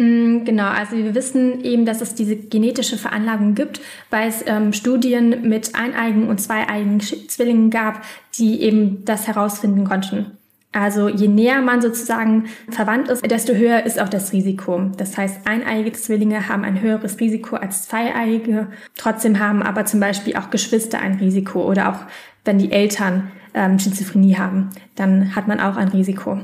Mm, 0.00 0.44
genau, 0.44 0.68
also 0.68 0.96
wir 0.96 1.14
wissen 1.14 1.62
eben, 1.62 1.84
dass 1.84 2.00
es 2.00 2.14
diese 2.14 2.34
genetische 2.34 2.96
Veranlagung 2.96 3.54
gibt, 3.54 3.82
weil 4.08 4.30
es 4.30 4.42
ähm, 4.46 4.72
Studien 4.72 5.46
mit 5.46 5.74
eineigen 5.74 6.28
und 6.28 6.40
zweieigen 6.40 7.00
Zwillingen 7.00 7.68
gab, 7.68 8.00
die 8.38 8.62
eben 8.62 9.04
das 9.04 9.28
herausfinden 9.28 9.84
konnten. 9.84 10.38
Also 10.72 11.08
je 11.08 11.28
näher 11.28 11.60
man 11.60 11.82
sozusagen 11.82 12.46
verwandt 12.70 13.08
ist, 13.08 13.30
desto 13.30 13.52
höher 13.52 13.84
ist 13.84 14.00
auch 14.00 14.08
das 14.08 14.32
Risiko. 14.32 14.90
Das 14.96 15.18
heißt, 15.18 15.46
eineiige 15.46 15.92
Zwillinge 15.92 16.48
haben 16.48 16.64
ein 16.64 16.80
höheres 16.80 17.20
Risiko 17.20 17.56
als 17.56 17.88
zweieiige. 17.88 18.68
Trotzdem 18.96 19.38
haben 19.38 19.62
aber 19.62 19.84
zum 19.84 20.00
Beispiel 20.00 20.34
auch 20.36 20.48
Geschwister 20.48 20.98
ein 21.00 21.16
Risiko 21.16 21.68
oder 21.68 21.90
auch 21.90 22.06
wenn 22.46 22.56
die 22.56 22.72
Eltern 22.72 23.30
ähm, 23.52 23.78
Schizophrenie 23.78 24.36
haben, 24.36 24.70
dann 24.94 25.36
hat 25.36 25.46
man 25.46 25.60
auch 25.60 25.76
ein 25.76 25.88
Risiko. 25.88 26.40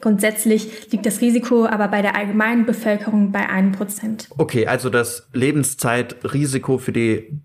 Grundsätzlich 0.00 0.90
liegt 0.90 1.06
das 1.06 1.20
Risiko 1.20 1.66
aber 1.66 1.88
bei 1.88 2.02
der 2.02 2.16
allgemeinen 2.16 2.66
Bevölkerung 2.66 3.32
bei 3.32 3.48
einem 3.48 3.72
Prozent. 3.72 4.28
Okay, 4.36 4.66
also 4.66 4.90
das 4.90 5.28
Lebenszeitrisiko 5.32 6.78
für 6.78 6.92
die 6.92 7.40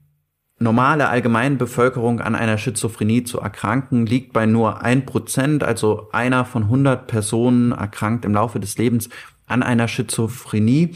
normale 0.60 1.10
allgemeine 1.10 1.56
Bevölkerung 1.58 2.22
an 2.22 2.36
einer 2.36 2.58
Schizophrenie 2.58 3.24
zu 3.24 3.40
erkranken 3.40 4.06
liegt 4.06 4.34
bei 4.34 4.46
nur 4.46 4.82
ein 4.82 5.06
Prozent, 5.06 5.64
also 5.64 6.10
einer 6.12 6.46
von 6.46 6.64
100 6.64 7.08
Personen 7.08 7.72
erkrankt 7.72 8.26
im 8.26 8.34
Laufe 8.34 8.60
des 8.60 8.78
Lebens 8.78 9.10
an 9.46 9.62
einer 9.62 9.88
Schizophrenie. 9.88 10.96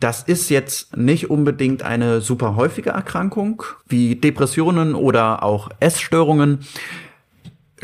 Das 0.00 0.24
ist 0.24 0.48
jetzt 0.48 0.96
nicht 0.96 1.30
unbedingt 1.30 1.84
eine 1.84 2.20
super 2.20 2.56
häufige 2.56 2.90
Erkrankung 2.90 3.62
wie 3.86 4.16
Depressionen 4.16 4.96
oder 4.96 5.44
auch 5.44 5.68
Essstörungen. 5.78 6.60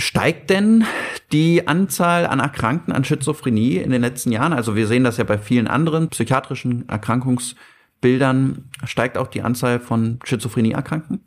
Steigt 0.00 0.50
denn 0.50 0.84
die 1.32 1.66
Anzahl 1.66 2.24
an 2.24 2.38
Erkrankten 2.38 2.92
an 2.92 3.02
Schizophrenie 3.02 3.78
in 3.78 3.90
den 3.90 4.00
letzten 4.00 4.30
Jahren? 4.30 4.52
Also 4.52 4.76
wir 4.76 4.86
sehen 4.86 5.02
das 5.02 5.16
ja 5.16 5.24
bei 5.24 5.38
vielen 5.38 5.66
anderen 5.66 6.08
psychiatrischen 6.08 6.88
Erkrankungsbildern. 6.88 8.70
Steigt 8.84 9.18
auch 9.18 9.26
die 9.26 9.42
Anzahl 9.42 9.80
von 9.80 10.20
Schizophrenie-Erkrankten? 10.22 11.24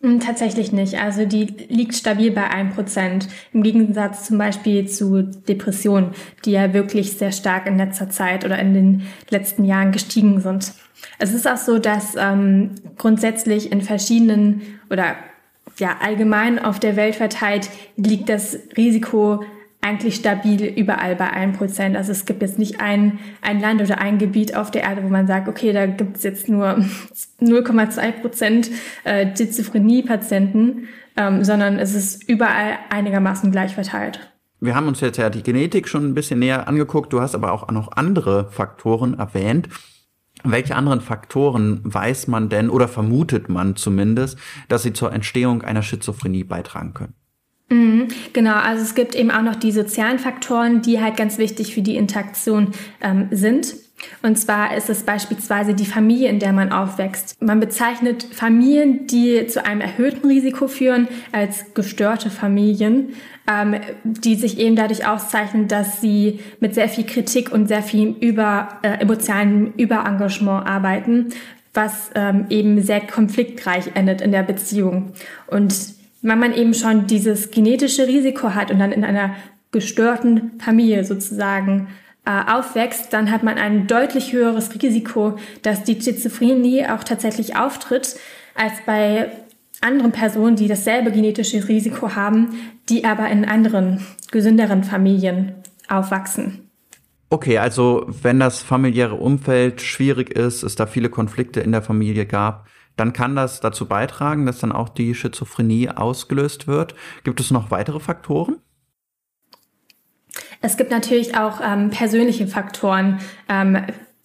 Hm, 0.00 0.18
tatsächlich 0.18 0.72
nicht. 0.72 0.98
Also 0.98 1.26
die 1.26 1.44
liegt 1.44 1.94
stabil 1.94 2.30
bei 2.30 2.48
einem 2.48 2.70
Prozent. 2.70 3.28
Im 3.52 3.62
Gegensatz 3.62 4.24
zum 4.24 4.38
Beispiel 4.38 4.88
zu 4.88 5.22
Depressionen, 5.22 6.12
die 6.46 6.52
ja 6.52 6.72
wirklich 6.72 7.18
sehr 7.18 7.32
stark 7.32 7.66
in 7.66 7.76
letzter 7.76 8.08
Zeit 8.08 8.46
oder 8.46 8.58
in 8.58 8.72
den 8.72 9.02
letzten 9.28 9.64
Jahren 9.64 9.92
gestiegen 9.92 10.40
sind. 10.40 10.72
Es 11.18 11.34
ist 11.34 11.46
auch 11.46 11.58
so, 11.58 11.78
dass 11.78 12.16
ähm, 12.16 12.70
grundsätzlich 12.96 13.70
in 13.70 13.82
verschiedenen 13.82 14.62
oder 14.88 15.16
ja, 15.78 15.96
allgemein 16.00 16.58
auf 16.58 16.78
der 16.78 16.96
Welt 16.96 17.16
verteilt 17.16 17.70
liegt 17.96 18.28
das 18.28 18.58
Risiko 18.76 19.44
eigentlich 19.84 20.14
stabil 20.14 20.64
überall 20.64 21.14
bei 21.14 21.30
einem 21.30 21.52
Prozent. 21.52 21.94
Also 21.94 22.10
es 22.10 22.24
gibt 22.24 22.40
jetzt 22.40 22.58
nicht 22.58 22.80
ein, 22.80 23.18
ein 23.42 23.60
Land 23.60 23.82
oder 23.82 23.98
ein 23.98 24.16
Gebiet 24.16 24.56
auf 24.56 24.70
der 24.70 24.82
Erde, 24.82 25.04
wo 25.04 25.08
man 25.08 25.26
sagt, 25.26 25.46
okay, 25.46 25.72
da 25.72 25.84
gibt 25.86 26.16
es 26.16 26.22
jetzt 26.22 26.48
nur 26.48 26.78
0,2 27.40 28.12
Prozent 28.12 28.70
äh, 29.04 29.36
Schizophrenie-Patienten, 29.36 30.88
ähm, 31.18 31.44
sondern 31.44 31.78
es 31.78 31.94
ist 31.94 32.26
überall 32.26 32.78
einigermaßen 32.88 33.52
gleich 33.52 33.74
verteilt. 33.74 34.32
Wir 34.60 34.74
haben 34.74 34.88
uns 34.88 35.00
jetzt 35.02 35.18
ja 35.18 35.28
die 35.28 35.42
Genetik 35.42 35.86
schon 35.86 36.06
ein 36.06 36.14
bisschen 36.14 36.38
näher 36.38 36.66
angeguckt. 36.66 37.12
Du 37.12 37.20
hast 37.20 37.34
aber 37.34 37.52
auch 37.52 37.70
noch 37.70 37.92
andere 37.92 38.50
Faktoren 38.50 39.18
erwähnt. 39.18 39.68
Welche 40.44 40.76
anderen 40.76 41.00
Faktoren 41.00 41.80
weiß 41.84 42.28
man 42.28 42.50
denn 42.50 42.68
oder 42.68 42.86
vermutet 42.86 43.48
man 43.48 43.76
zumindest, 43.76 44.38
dass 44.68 44.82
sie 44.82 44.92
zur 44.92 45.12
Entstehung 45.12 45.62
einer 45.62 45.82
Schizophrenie 45.82 46.44
beitragen 46.44 46.92
können? 46.92 47.14
Mhm, 47.70 48.08
genau, 48.32 48.54
also 48.54 48.82
es 48.82 48.94
gibt 48.94 49.14
eben 49.14 49.30
auch 49.30 49.42
noch 49.42 49.56
die 49.56 49.72
sozialen 49.72 50.18
Faktoren, 50.18 50.82
die 50.82 51.00
halt 51.00 51.16
ganz 51.16 51.38
wichtig 51.38 51.74
für 51.74 51.82
die 51.82 51.96
Interaktion 51.96 52.72
ähm, 53.00 53.28
sind. 53.30 53.74
Und 54.22 54.36
zwar 54.36 54.76
ist 54.76 54.90
es 54.90 55.02
beispielsweise 55.02 55.74
die 55.74 55.86
Familie, 55.86 56.28
in 56.28 56.38
der 56.38 56.52
man 56.52 56.72
aufwächst. 56.72 57.40
Man 57.42 57.60
bezeichnet 57.60 58.24
Familien, 58.24 59.06
die 59.06 59.46
zu 59.46 59.64
einem 59.64 59.80
erhöhten 59.80 60.26
Risiko 60.26 60.68
führen, 60.68 61.08
als 61.32 61.74
gestörte 61.74 62.30
Familien 62.30 63.14
ähm, 63.46 63.76
die 64.04 64.36
sich 64.36 64.58
eben 64.58 64.76
dadurch 64.76 65.06
auszeichnen, 65.06 65.68
dass 65.68 66.00
sie 66.00 66.40
mit 66.60 66.74
sehr 66.74 66.88
viel 66.88 67.04
Kritik 67.04 67.52
und 67.52 67.68
sehr 67.68 67.82
viel 67.82 68.08
über 68.20 68.78
äh, 68.82 69.00
emotionalem 69.00 69.72
Überengagement 69.76 70.66
arbeiten, 70.66 71.28
was 71.74 72.10
ähm, 72.14 72.46
eben 72.50 72.82
sehr 72.82 73.00
konfliktreich 73.00 73.90
endet 73.94 74.20
in 74.20 74.32
der 74.32 74.44
Beziehung. 74.44 75.12
Und 75.46 75.74
wenn 76.22 76.38
man 76.38 76.54
eben 76.54 76.72
schon 76.72 77.06
dieses 77.06 77.50
genetische 77.50 78.06
Risiko 78.06 78.54
hat 78.54 78.70
und 78.70 78.78
dann 78.78 78.92
in 78.92 79.04
einer 79.04 79.34
gestörten 79.72 80.52
Familie 80.58 81.04
sozusagen 81.04 81.88
aufwächst, 82.24 83.12
dann 83.12 83.30
hat 83.30 83.42
man 83.42 83.58
ein 83.58 83.86
deutlich 83.86 84.32
höheres 84.32 84.70
Risiko, 84.80 85.36
dass 85.62 85.84
die 85.84 86.00
Schizophrenie 86.00 86.86
auch 86.86 87.04
tatsächlich 87.04 87.56
auftritt, 87.56 88.16
als 88.54 88.72
bei 88.86 89.30
anderen 89.82 90.12
Personen, 90.12 90.56
die 90.56 90.68
dasselbe 90.68 91.12
genetische 91.12 91.68
Risiko 91.68 92.14
haben, 92.14 92.54
die 92.88 93.04
aber 93.04 93.28
in 93.28 93.44
anderen, 93.44 94.06
gesünderen 94.30 94.84
Familien 94.84 95.54
aufwachsen. 95.88 96.70
Okay, 97.30 97.58
also 97.58 98.06
wenn 98.22 98.40
das 98.40 98.62
familiäre 98.62 99.16
Umfeld 99.16 99.80
schwierig 99.80 100.30
ist, 100.30 100.62
es 100.62 100.76
da 100.76 100.86
viele 100.86 101.10
Konflikte 101.10 101.60
in 101.60 101.72
der 101.72 101.82
Familie 101.82 102.26
gab, 102.26 102.68
dann 102.96 103.12
kann 103.12 103.34
das 103.34 103.60
dazu 103.60 103.86
beitragen, 103.86 104.46
dass 104.46 104.60
dann 104.60 104.72
auch 104.72 104.88
die 104.88 105.14
Schizophrenie 105.14 105.88
ausgelöst 105.88 106.68
wird. 106.68 106.94
Gibt 107.24 107.40
es 107.40 107.50
noch 107.50 107.70
weitere 107.70 107.98
Faktoren? 107.98 108.58
Es 110.64 110.78
gibt 110.78 110.90
natürlich 110.90 111.36
auch 111.36 111.60
ähm, 111.62 111.90
persönliche 111.90 112.46
Faktoren 112.46 113.18
ähm, 113.50 113.76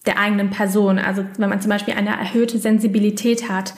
der 0.06 0.18
eigenen 0.18 0.48
Person. 0.48 0.98
Also 0.98 1.22
wenn 1.36 1.50
man 1.50 1.60
zum 1.60 1.68
Beispiel 1.68 1.92
eine 1.92 2.10
erhöhte 2.10 2.58
Sensibilität 2.58 3.50
hat, 3.50 3.74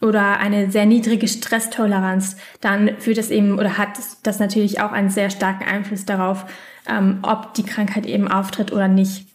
oder 0.00 0.38
eine 0.38 0.70
sehr 0.70 0.84
niedrige 0.84 1.26
Stresstoleranz, 1.26 2.36
dann 2.60 2.98
führt 2.98 3.16
es 3.16 3.30
eben 3.30 3.58
oder 3.58 3.78
hat 3.78 3.98
das 4.22 4.38
natürlich 4.38 4.80
auch 4.80 4.92
einen 4.92 5.08
sehr 5.08 5.30
starken 5.30 5.64
Einfluss 5.64 6.04
darauf, 6.04 6.44
ähm, 6.86 7.20
ob 7.22 7.54
die 7.54 7.62
Krankheit 7.62 8.04
eben 8.04 8.28
auftritt 8.28 8.70
oder 8.70 8.86
nicht. 8.86 9.26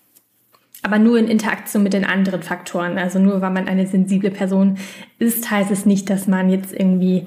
Aber 0.84 1.00
nur 1.00 1.18
in 1.18 1.28
Interaktion 1.28 1.82
mit 1.82 1.94
den 1.94 2.06
anderen 2.06 2.44
Faktoren. 2.44 3.00
Also 3.00 3.20
nur 3.20 3.42
weil 3.42 3.50
man 3.50 3.68
eine 3.68 3.88
sensible 3.88 4.32
Person 4.32 4.78
ist, 5.18 5.50
heißt 5.50 5.72
es 5.72 5.86
nicht, 5.86 6.10
dass 6.10 6.28
man 6.28 6.50
jetzt 6.50 6.72
irgendwie, 6.72 7.26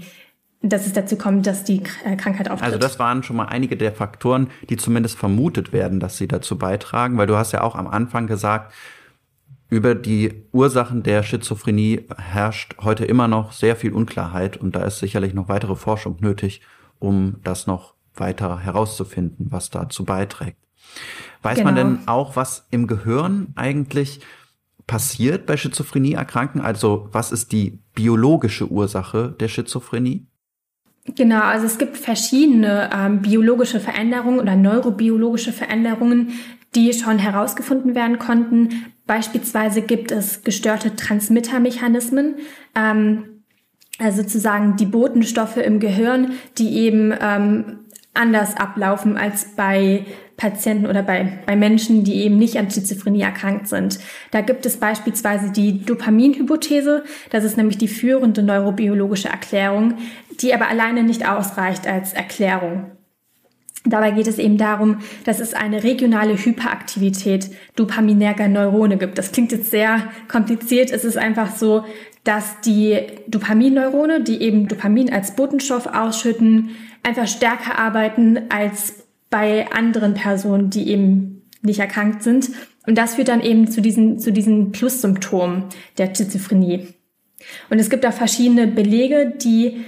dass 0.62 0.86
es 0.86 0.92
dazu 0.92 1.16
kommt, 1.16 1.46
dass 1.46 1.64
die 1.64 1.82
äh, 2.04 2.16
Krankheit 2.16 2.50
auftritt. 2.50 2.66
Also 2.66 2.78
das 2.78 2.98
waren 2.98 3.22
schon 3.22 3.36
mal 3.36 3.46
einige 3.46 3.76
der 3.76 3.92
Faktoren, 3.92 4.48
die 4.70 4.76
zumindest 4.76 5.18
vermutet 5.18 5.72
werden, 5.72 5.98
dass 6.00 6.16
sie 6.16 6.28
dazu 6.28 6.56
beitragen, 6.56 7.18
weil 7.18 7.26
du 7.26 7.36
hast 7.36 7.52
ja 7.52 7.62
auch 7.62 7.74
am 7.74 7.88
Anfang 7.88 8.26
gesagt, 8.26 8.72
über 9.68 9.94
die 9.94 10.44
Ursachen 10.52 11.02
der 11.02 11.22
Schizophrenie 11.22 12.06
herrscht 12.16 12.76
heute 12.82 13.06
immer 13.06 13.26
noch 13.26 13.52
sehr 13.52 13.74
viel 13.74 13.92
Unklarheit 13.92 14.56
und 14.56 14.76
da 14.76 14.84
ist 14.84 14.98
sicherlich 14.98 15.34
noch 15.34 15.48
weitere 15.48 15.76
Forschung 15.76 16.18
nötig, 16.20 16.60
um 16.98 17.36
das 17.42 17.66
noch 17.66 17.94
weiter 18.14 18.58
herauszufinden, 18.58 19.46
was 19.50 19.70
dazu 19.70 20.04
beiträgt. 20.04 20.58
Weiß 21.40 21.56
genau. 21.56 21.68
man 21.68 21.74
denn 21.76 21.98
auch, 22.06 22.36
was 22.36 22.66
im 22.70 22.86
Gehirn 22.86 23.48
eigentlich 23.56 24.20
passiert 24.86 25.46
bei 25.46 25.56
Schizophrenie 25.56 26.12
erkranken? 26.12 26.60
Also 26.60 27.08
was 27.12 27.32
ist 27.32 27.50
die 27.52 27.80
biologische 27.94 28.70
Ursache 28.70 29.34
der 29.40 29.48
Schizophrenie? 29.48 30.26
Genau, 31.04 31.40
also 31.40 31.66
es 31.66 31.78
gibt 31.78 31.96
verschiedene 31.96 32.90
ähm, 32.94 33.22
biologische 33.22 33.80
Veränderungen 33.80 34.38
oder 34.38 34.54
neurobiologische 34.54 35.52
Veränderungen, 35.52 36.32
die 36.74 36.92
schon 36.92 37.18
herausgefunden 37.18 37.94
werden 37.94 38.18
konnten. 38.18 38.92
Beispielsweise 39.06 39.82
gibt 39.82 40.12
es 40.12 40.44
gestörte 40.44 40.94
Transmittermechanismen, 40.94 42.36
ähm, 42.76 43.42
also 43.98 44.22
sozusagen 44.22 44.76
die 44.76 44.86
Botenstoffe 44.86 45.56
im 45.56 45.80
Gehirn, 45.80 46.32
die 46.56 46.78
eben 46.78 47.12
ähm, 47.20 47.80
anders 48.14 48.56
ablaufen 48.56 49.16
als 49.16 49.56
bei 49.56 50.06
Patienten 50.36 50.86
oder 50.86 51.02
bei, 51.02 51.38
bei 51.46 51.56
Menschen, 51.56 52.04
die 52.04 52.22
eben 52.22 52.36
nicht 52.36 52.56
an 52.56 52.70
Schizophrenie 52.70 53.22
erkrankt 53.22 53.68
sind. 53.68 54.00
Da 54.32 54.40
gibt 54.40 54.66
es 54.66 54.76
beispielsweise 54.76 55.52
die 55.52 55.84
Dopaminhypothese. 55.84 57.04
Das 57.30 57.44
ist 57.44 57.56
nämlich 57.56 57.78
die 57.78 57.88
führende 57.88 58.42
neurobiologische 58.42 59.28
Erklärung, 59.28 59.94
die 60.42 60.54
aber 60.54 60.68
alleine 60.68 61.02
nicht 61.02 61.28
ausreicht 61.28 61.86
als 61.86 62.12
Erklärung. 62.12 62.90
Dabei 63.84 64.12
geht 64.12 64.28
es 64.28 64.38
eben 64.38 64.58
darum, 64.58 64.98
dass 65.24 65.40
es 65.40 65.54
eine 65.54 65.82
regionale 65.82 66.36
Hyperaktivität 66.36 67.50
dopaminerger 67.74 68.46
Neurone 68.48 68.96
gibt. 68.96 69.18
Das 69.18 69.32
klingt 69.32 69.50
jetzt 69.50 69.70
sehr 69.70 70.02
kompliziert. 70.28 70.92
Es 70.92 71.04
ist 71.04 71.16
einfach 71.16 71.56
so, 71.56 71.84
dass 72.22 72.60
die 72.60 73.00
Dopaminneurone, 73.26 74.22
die 74.22 74.40
eben 74.40 74.68
Dopamin 74.68 75.12
als 75.12 75.34
Botenstoff 75.34 75.86
ausschütten, 75.86 76.70
einfach 77.02 77.26
stärker 77.26 77.76
arbeiten 77.78 78.38
als 78.50 78.94
bei 79.30 79.68
anderen 79.72 80.14
Personen, 80.14 80.70
die 80.70 80.88
eben 80.88 81.42
nicht 81.62 81.80
erkrankt 81.80 82.22
sind. 82.22 82.50
Und 82.86 82.98
das 82.98 83.14
führt 83.14 83.28
dann 83.28 83.40
eben 83.40 83.68
zu 83.68 83.80
diesen, 83.80 84.20
zu 84.20 84.32
diesen 84.32 84.70
Plussymptomen 84.70 85.64
der 85.98 86.14
Schizophrenie. 86.14 86.88
Und 87.70 87.78
es 87.80 87.90
gibt 87.90 88.06
auch 88.06 88.12
verschiedene 88.12 88.68
Belege, 88.68 89.34
die, 89.42 89.84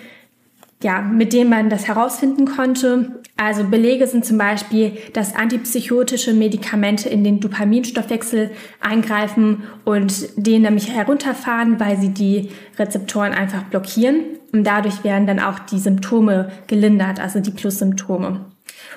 ja, 0.85 1.01
mit 1.01 1.33
denen 1.33 1.49
man 1.49 1.70
das 1.70 1.88
herausfinden 1.88 2.44
konnte. 2.44 3.23
Also 3.37 3.64
Belege 3.64 4.07
sind 4.07 4.27
zum 4.27 4.37
Beispiel, 4.37 4.92
dass 5.14 5.35
antipsychotische 5.35 6.35
Medikamente 6.35 7.09
in 7.09 7.25
den 7.25 7.40
Dopaminstoffwechsel 7.40 8.51
eingreifen 8.81 9.62
und 9.85 10.29
den 10.37 10.62
nämlich 10.62 10.92
herunterfahren, 10.92 11.81
weil 11.81 11.97
sie 11.99 12.11
die 12.11 12.51
Rezeptoren 12.79 13.33
einfach 13.33 13.64
blockieren. 13.64 14.25
Und 14.53 14.64
dadurch 14.64 15.03
werden 15.05 15.27
dann 15.27 15.40
auch 15.40 15.59
die 15.59 15.79
Symptome 15.79 16.53
gelindert, 16.66 17.18
also 17.18 17.40
die 17.40 17.51
Plussymptome. 17.51 18.44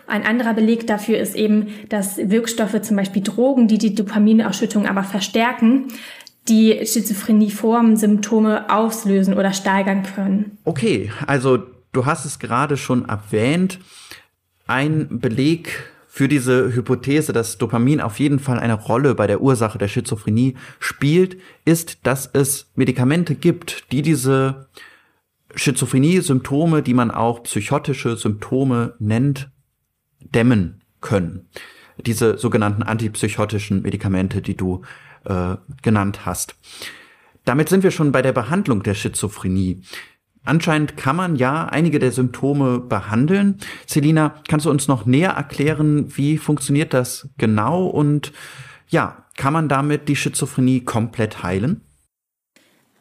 Ein 0.08 0.26
anderer 0.26 0.54
Beleg 0.54 0.88
dafür 0.88 1.17
ist 1.17 1.36
eben, 1.36 1.67
dass 1.88 2.17
Wirkstoffe, 2.17 2.82
zum 2.82 2.97
Beispiel 2.97 3.23
Drogen, 3.23 3.69
die 3.69 3.78
die 3.78 3.95
Dopaminausschüttung 3.95 4.86
aber 4.86 5.04
verstärken, 5.04 5.88
die 6.50 6.86
Schizophrenie-Formen-Symptome 6.86 8.69
auslösen 8.69 9.34
oder 9.34 9.54
steigern 9.54 10.04
können. 10.04 10.58
Okay, 10.63 11.12
also 11.26 11.60
du 11.91 12.06
hast 12.06 12.26
es 12.26 12.39
gerade 12.39 12.78
schon 12.78 13.08
erwähnt. 13.08 13.80
Ein 14.65 15.19
Beleg 15.19 15.91
für 16.08 16.28
diese 16.28 16.73
Hypothese, 16.73 17.32
dass 17.32 17.58
Dopamin 17.58 18.02
auf 18.02 18.19
jeden 18.19 18.39
Fall 18.39 18.60
eine 18.60 18.73
Rolle 18.73 19.13
bei 19.13 19.28
der 19.28 19.41
Ursache 19.41 19.78
der 19.78 19.88
Schizophrenie 19.88 20.56
spielt, 20.80 21.38
ist, 21.63 22.06
dass 22.08 22.28
es 22.34 22.71
Medikamente 22.76 23.36
gibt, 23.36 23.91
die 23.91 24.02
diese 24.02 24.67
Schizophrenie-Symptome, 25.54 26.82
die 26.82 26.93
man 26.93 27.12
auch 27.12 27.43
psychotische 27.43 28.17
Symptome 28.17 28.95
nennt, 29.00 29.52
dämmen 30.19 30.82
können. 31.02 31.47
Diese 31.97 32.38
sogenannten 32.38 32.84
antipsychotischen 32.84 33.82
Medikamente, 33.82 34.41
die 34.41 34.58
du 34.58 34.82
äh, 35.26 35.56
genannt 35.82 36.26
hast. 36.26 36.56
Damit 37.45 37.69
sind 37.69 37.84
wir 37.84 37.91
schon 37.91 38.12
bei 38.12 38.21
der 38.21 38.34
Behandlung 38.34 38.84
der 38.84 38.93
Schizophrenie. 38.93 39.84
Anscheinend 40.47 40.97
kann 40.97 41.15
man 41.15 41.36
ja 41.36 41.65
einige 41.65 41.99
der 41.99 42.12
Symptome 42.12 42.79
behandeln. 42.79 43.57
Selina, 43.86 44.36
kannst 44.47 44.65
du 44.65 44.69
uns 44.69 44.88
noch 44.88 45.05
näher 45.05 45.31
erklären, 45.31 46.15
wie 46.15 46.38
funktioniert 46.38 46.93
das 46.93 47.29
genau 47.38 47.86
und 47.86 48.31
ja, 48.89 49.25
kann 49.36 49.53
man 49.53 49.67
damit 49.67 50.07
die 50.07 50.15
Schizophrenie 50.15 50.81
komplett 50.81 51.43
heilen? 51.43 51.81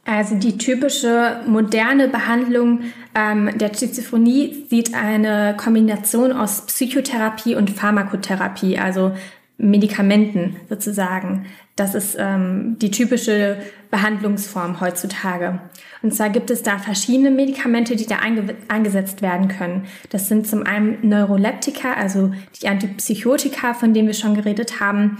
Also 0.05 0.37
die 0.37 0.57
typische 0.57 1.41
moderne 1.49 2.07
Behandlung 2.07 2.83
ähm, 3.15 3.51
der 3.59 3.75
Schizophrenie 3.75 4.67
sieht 4.71 4.95
eine 4.95 5.57
Kombination 5.57 6.31
aus 6.31 6.67
Psychotherapie 6.67 7.57
und 7.57 7.71
Pharmakotherapie, 7.71 8.79
also 8.79 9.13
Medikamenten 9.59 10.57
sozusagen. 10.69 11.47
Das 11.75 11.97
ist 11.97 12.17
ähm, 12.19 12.77
die 12.81 12.93
typische 12.93 13.59
Behandlungsform 13.97 14.83
heutzutage. 14.83 15.59
Und 16.03 16.15
zwar 16.15 16.29
gibt 16.29 16.51
es 16.51 16.63
da 16.63 16.77
verschiedene 16.77 17.31
Medikamente, 17.31 17.97
die 17.97 18.05
da 18.05 18.17
einge 18.17 18.55
eingesetzt 18.69 19.23
werden 19.23 19.49
können. 19.49 19.87
Das 20.11 20.29
sind 20.29 20.47
zum 20.47 20.67
einen 20.67 20.99
Neuroleptika, 21.01 21.95
also 21.95 22.31
die 22.61 22.69
Antipsychotika, 22.69 23.73
von 23.73 23.95
denen 23.95 24.07
wir 24.07 24.15
schon 24.15 24.35
geredet 24.35 24.81
haben. 24.81 25.17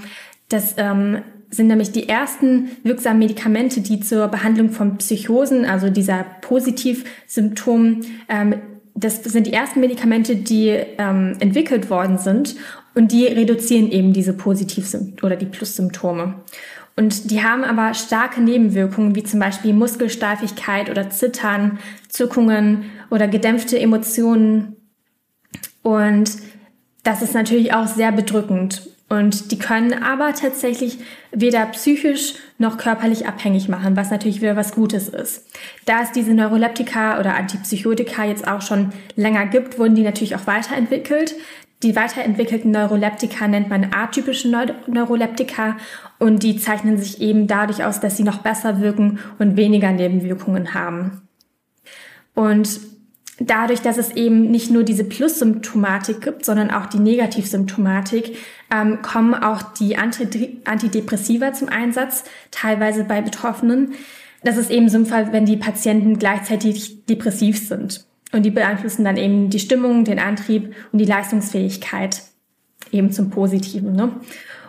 Das 0.51 0.75
ähm, 0.77 1.23
sind 1.49 1.69
nämlich 1.69 1.93
die 1.93 2.07
ersten 2.07 2.69
wirksamen 2.83 3.21
Medikamente, 3.21 3.81
die 3.81 4.01
zur 4.01 4.29
Behandlung 4.29 4.69
von 4.69 4.99
Psychosen, 4.99 5.65
also 5.65 5.89
dieser 5.89 6.27
Positivsymptomen, 6.43 8.05
ähm, 8.29 8.57
das 8.95 9.25
sind 9.25 9.47
die 9.47 9.55
ersten 9.55 9.81
Medikamente, 9.81 10.37
die 10.37 10.69
ähm, 10.69 11.37
entwickelt 11.41 11.89
worden 11.89 12.19
sind 12.19 12.57
und 12.95 13.11
die 13.13 13.27
reduzieren 13.27 13.91
eben 13.91 14.13
diese 14.13 14.35
Positiv- 14.35 14.97
oder 15.23 15.37
die 15.37 15.47
Plussymptome. 15.47 16.35
Und 16.97 17.31
die 17.31 17.43
haben 17.43 17.63
aber 17.63 17.93
starke 17.93 18.41
Nebenwirkungen, 18.41 19.15
wie 19.15 19.23
zum 19.23 19.39
Beispiel 19.39 19.75
Muskelsteifigkeit 19.75 20.89
oder 20.89 21.11
Zittern, 21.11 21.79
Zuckungen 22.09 22.91
oder 23.11 23.29
gedämpfte 23.29 23.79
Emotionen. 23.79 24.77
Und 25.83 26.31
das 27.03 27.21
ist 27.21 27.35
natürlich 27.35 27.75
auch 27.75 27.87
sehr 27.87 28.13
bedrückend. 28.13 28.89
Und 29.09 29.53
die 29.53 29.59
können 29.59 30.03
aber 30.03 30.35
tatsächlich 30.35 30.99
weder 31.31 31.65
psychisch 31.67 32.35
noch 32.59 32.77
körperlich 32.77 33.29
abhängig 33.29 33.69
machen, 33.69 33.97
was 33.97 34.11
natürlich 34.11 34.41
wieder 34.41 34.57
was 34.57 34.73
Gutes 34.73 35.09
ist. 35.09 35.47
Da 35.85 36.03
es 36.03 36.11
diese 36.11 36.35
Neuroleptika 36.35 37.21
oder 37.21 37.37
Antipsychotika 37.37 38.25
jetzt 38.25 38.49
auch 38.49 38.63
schon 38.63 38.93
länger 39.15 39.47
gibt, 39.47 39.79
wurden 39.79 39.95
die 39.95 40.03
natürlich 40.03 40.35
auch 40.35 40.49
weiterentwickelt. 40.49 41.37
Die 41.83 41.95
weiterentwickelten 41.95 42.71
Neuroleptika 42.71 43.49
nennt 43.49 43.69
man 43.69 43.93
atypische 43.93 44.49
Neuroleptika 44.87 45.77
und 46.19 46.43
die 46.43 46.57
zeichnen 46.57 46.97
sich 46.97 47.21
eben 47.21 47.47
dadurch 47.47 47.85
aus, 47.85 48.01
dass 48.01 48.17
sie 48.17 48.23
noch 48.23 48.39
besser 48.39 48.81
wirken 48.81 49.19
und 49.39 49.57
weniger 49.57 49.93
Nebenwirkungen 49.93 50.73
haben. 50.73 51.23
Und 52.35 52.81
dadurch, 53.39 53.83
dass 53.83 53.99
es 53.99 54.13
eben 54.13 54.51
nicht 54.51 54.71
nur 54.71 54.85
diese 54.85 55.05
Plus-Symptomatik 55.05 56.23
gibt, 56.23 56.47
sondern 56.47 56.71
auch 56.71 56.87
die 56.87 56.99
Negativsymptomatik, 56.99 58.37
ähm, 58.75 59.03
kommen 59.03 59.35
auch 59.35 59.61
die 59.63 59.99
Antidepressiva 59.99 61.53
zum 61.53 61.69
Einsatz, 61.69 62.25
teilweise 62.51 63.05
bei 63.05 63.21
Betroffenen. 63.21 63.93
Das 64.43 64.57
ist 64.57 64.71
eben 64.71 64.89
Fall, 65.07 65.33
wenn 65.33 65.45
die 65.45 65.59
Patienten 65.59 66.19
gleichzeitig 66.19 67.05
depressiv 67.05 67.59
sind. 67.59 68.06
Und 68.33 68.45
die 68.45 68.51
beeinflussen 68.51 69.05
dann 69.05 69.17
eben 69.17 69.51
die 69.51 69.61
Stimmung, 69.61 70.05
den 70.05 70.19
Antrieb 70.19 70.75
und 70.93 70.99
die 70.99 71.05
Leistungsfähigkeit 71.05 72.23
eben 72.91 73.13
zum 73.13 73.31
Positiven. 73.31 73.95
Ne? 73.95 74.13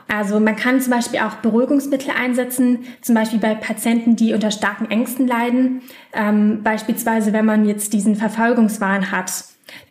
Also 0.07 0.39
man 0.39 0.55
kann 0.55 0.79
zum 0.79 0.91
Beispiel 0.91 1.19
auch 1.19 1.35
Beruhigungsmittel 1.35 2.11
einsetzen, 2.17 2.79
zum 3.01 3.15
Beispiel 3.15 3.39
bei 3.39 3.55
Patienten, 3.55 4.15
die 4.15 4.33
unter 4.33 4.51
starken 4.51 4.89
Ängsten 4.89 5.27
leiden. 5.27 5.81
Ähm, 6.13 6.61
beispielsweise, 6.63 7.33
wenn 7.33 7.45
man 7.45 7.65
jetzt 7.65 7.93
diesen 7.93 8.15
Verfolgungswahn 8.15 9.11
hat. 9.11 9.31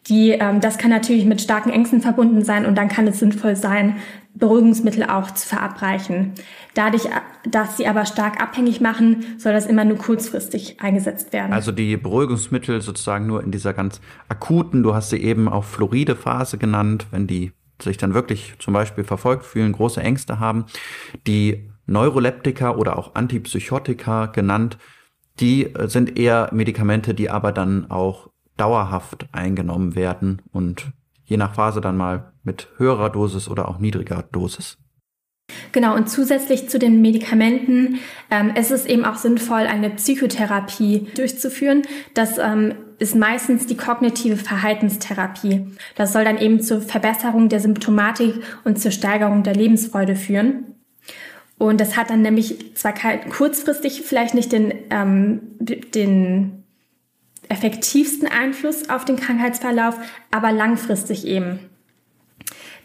Die, 0.09 0.31
ähm, 0.31 0.61
das 0.61 0.79
kann 0.79 0.91
natürlich 0.91 1.27
mit 1.27 1.43
starken 1.43 1.71
Ängsten 1.71 2.01
verbunden 2.01 2.45
sein 2.45 2.65
und 2.65 2.77
dann 2.77 2.89
kann 2.89 3.07
es 3.07 3.19
sinnvoll 3.19 3.57
sein, 3.57 3.97
Beruhigungsmittel 4.39 5.05
auch 5.05 5.31
zu 5.31 5.49
verabreichen. 5.49 6.33
Dadurch, 6.75 7.09
dass 7.49 7.77
sie 7.77 7.87
aber 7.87 8.07
stark 8.07 8.41
abhängig 8.41 8.81
machen, 8.81 9.25
soll 9.39 9.53
das 9.53 9.67
immer 9.67 9.85
nur 9.85 9.97
kurzfristig 9.97 10.81
eingesetzt 10.81 11.33
werden. 11.33 11.53
Also 11.53 11.73
die 11.73 11.97
Beruhigungsmittel 11.97 12.81
sozusagen 12.83 13.27
nur 13.27 13.43
in 13.43 13.51
dieser 13.51 13.73
ganz 13.73 14.01
akuten, 14.29 14.83
du 14.83 14.95
hast 14.95 15.11
sie 15.11 15.23
eben 15.23 15.49
auch 15.49 15.65
Floride 15.65 16.17
Phase 16.17 16.59
genannt, 16.59 17.07
wenn 17.11 17.27
die 17.27 17.53
sich 17.83 17.97
dann 17.97 18.15
wirklich 18.15 18.55
zum 18.59 18.75
Beispiel 18.75 19.05
verfolgt 19.05 19.45
fühlen, 19.45 19.73
große 19.73 20.01
Ängste 20.01 20.41
haben, 20.41 20.67
die 21.27 21.71
Neuroleptika 21.87 22.75
oder 22.75 22.99
auch 22.99 23.15
Antipsychotika 23.15 24.27
genannt, 24.27 24.79
die 25.41 25.75
äh, 25.75 25.89
sind 25.89 26.19
eher 26.19 26.51
Medikamente, 26.53 27.15
die 27.15 27.31
aber 27.31 27.53
dann 27.53 27.91
auch 27.91 28.31
dauerhaft 28.57 29.29
eingenommen 29.33 29.95
werden 29.95 30.43
und 30.53 30.93
je 31.27 31.37
nach 31.37 31.55
Phase 31.55 31.81
dann 31.81 31.97
mal 31.97 32.33
mit 32.43 32.69
höherer 32.79 33.11
Dosis 33.11 33.49
oder 33.49 33.69
auch 33.69 33.79
niedriger 33.79 34.25
Dosis. 34.33 34.79
Genau, 35.73 35.95
und 35.95 36.09
zusätzlich 36.09 36.69
zu 36.69 36.79
den 36.79 37.03
Medikamenten 37.03 37.99
ähm, 38.31 38.55
ist 38.57 38.71
es 38.71 38.87
eben 38.87 39.05
auch 39.05 39.17
sinnvoll, 39.17 39.67
eine 39.67 39.91
Psychotherapie 39.91 41.09
durchzuführen. 41.15 41.83
Das 42.15 42.39
ähm, 42.39 42.75
ist 42.99 43.15
meistens 43.15 43.67
die 43.67 43.77
kognitive 43.77 44.37
Verhaltenstherapie. 44.37 45.67
Das 45.95 46.13
soll 46.13 46.25
dann 46.25 46.39
eben 46.39 46.61
zur 46.61 46.81
Verbesserung 46.81 47.49
der 47.49 47.61
Symptomatik 47.61 48.35
und 48.65 48.81
zur 48.81 48.91
Steigerung 48.91 49.43
der 49.43 49.55
Lebensfreude 49.55 50.17
führen. 50.17 50.75
Und 51.59 51.81
das 51.81 51.97
hat 51.97 52.11
dann 52.11 52.23
nämlich 52.23 52.75
zwar 52.75 52.93
kurzfristig 52.93 54.03
vielleicht 54.03 54.35
nicht 54.35 54.53
den, 54.53 54.75
ähm, 54.91 55.41
den 55.61 56.65
effektivsten 57.49 58.29
Einfluss 58.29 58.89
auf 58.89 59.05
den 59.05 59.17
Krankheitsverlauf, 59.17 59.97
aber 60.31 60.53
langfristig 60.53 61.27
eben. 61.27 61.59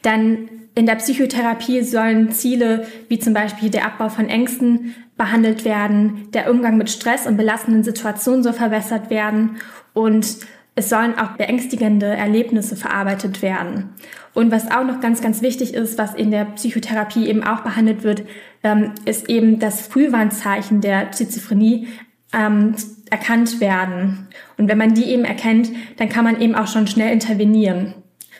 Dann 0.01 0.49
in 0.73 0.85
der 0.85 0.95
Psychotherapie 0.95 1.83
sollen 1.83 2.31
Ziele 2.31 2.87
wie 3.07 3.19
zum 3.19 3.33
Beispiel 3.33 3.69
der 3.69 3.85
Abbau 3.85 4.09
von 4.09 4.29
Ängsten 4.29 4.95
behandelt 5.17 5.65
werden, 5.65 6.29
der 6.33 6.49
Umgang 6.49 6.77
mit 6.77 6.89
Stress 6.89 7.27
und 7.27 7.37
belastenden 7.37 7.83
Situationen 7.83 8.43
soll 8.43 8.53
verbessert 8.53 9.09
werden 9.09 9.57
und 9.93 10.37
es 10.73 10.89
sollen 10.89 11.17
auch 11.19 11.31
beängstigende 11.31 12.07
Erlebnisse 12.07 12.77
verarbeitet 12.77 13.41
werden. 13.41 13.89
Und 14.33 14.51
was 14.51 14.71
auch 14.71 14.85
noch 14.85 15.01
ganz, 15.01 15.21
ganz 15.21 15.41
wichtig 15.41 15.73
ist, 15.73 15.97
was 15.97 16.15
in 16.15 16.31
der 16.31 16.45
Psychotherapie 16.45 17.27
eben 17.27 17.43
auch 17.43 17.61
behandelt 17.61 18.03
wird, 18.03 18.23
ähm, 18.63 18.93
ist 19.05 19.29
eben 19.29 19.59
das 19.59 19.81
Frühwarnzeichen 19.81 20.79
der 20.79 21.11
Schizophrenie 21.11 21.89
ähm, 22.33 22.73
erkannt 23.11 23.59
werden. 23.59 24.27
Und 24.57 24.67
wenn 24.67 24.77
man 24.77 24.95
die 24.95 25.05
eben 25.05 25.25
erkennt, 25.25 25.69
dann 25.97 26.09
kann 26.09 26.23
man 26.23 26.41
eben 26.41 26.55
auch 26.55 26.67
schon 26.67 26.87
schnell 26.87 27.13
intervenieren. 27.13 27.93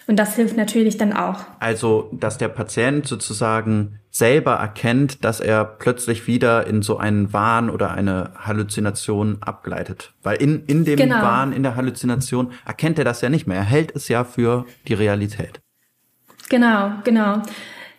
Und 0.08 0.18
das 0.18 0.36
hilft 0.36 0.58
natürlich 0.58 0.98
dann 0.98 1.14
auch. 1.14 1.42
Also, 1.60 2.10
dass 2.12 2.38
der 2.38 2.48
Patient 2.48 3.06
sozusagen 3.06 4.00
selber 4.10 4.56
erkennt, 4.56 5.24
dass 5.24 5.40
er 5.40 5.64
plötzlich 5.64 6.28
wieder 6.28 6.68
in 6.68 6.82
so 6.82 6.98
einen 6.98 7.32
Wahn 7.32 7.70
oder 7.70 7.92
eine 7.92 8.32
Halluzination 8.36 9.38
abgleitet. 9.42 10.14
Weil 10.24 10.38
in, 10.38 10.66
in 10.66 10.84
dem 10.84 10.98
genau. 10.98 11.22
Wahn, 11.22 11.54
in 11.54 11.64
der 11.64 11.76
Halluzination 11.76 12.52
erkennt 12.66 12.98
er 12.98 13.06
das 13.06 13.22
ja 13.22 13.30
nicht 13.30 13.48
mehr. 13.48 13.58
Er 13.58 13.64
hält 13.64 13.96
es 13.96 14.08
ja 14.08 14.24
für 14.24 14.66
die 14.88 14.96
Realität. 14.96 15.62
Genau, 16.50 16.92
genau. 17.04 17.42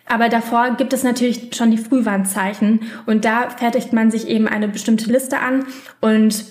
Aber 0.05 0.29
davor 0.29 0.75
gibt 0.75 0.93
es 0.93 1.03
natürlich 1.03 1.55
schon 1.55 1.71
die 1.71 1.77
Frühwarnzeichen 1.77 2.81
und 3.05 3.25
da 3.25 3.49
fertigt 3.49 3.93
man 3.93 4.11
sich 4.11 4.27
eben 4.27 4.47
eine 4.47 4.67
bestimmte 4.67 5.11
Liste 5.11 5.39
an 5.39 5.65
und 6.01 6.45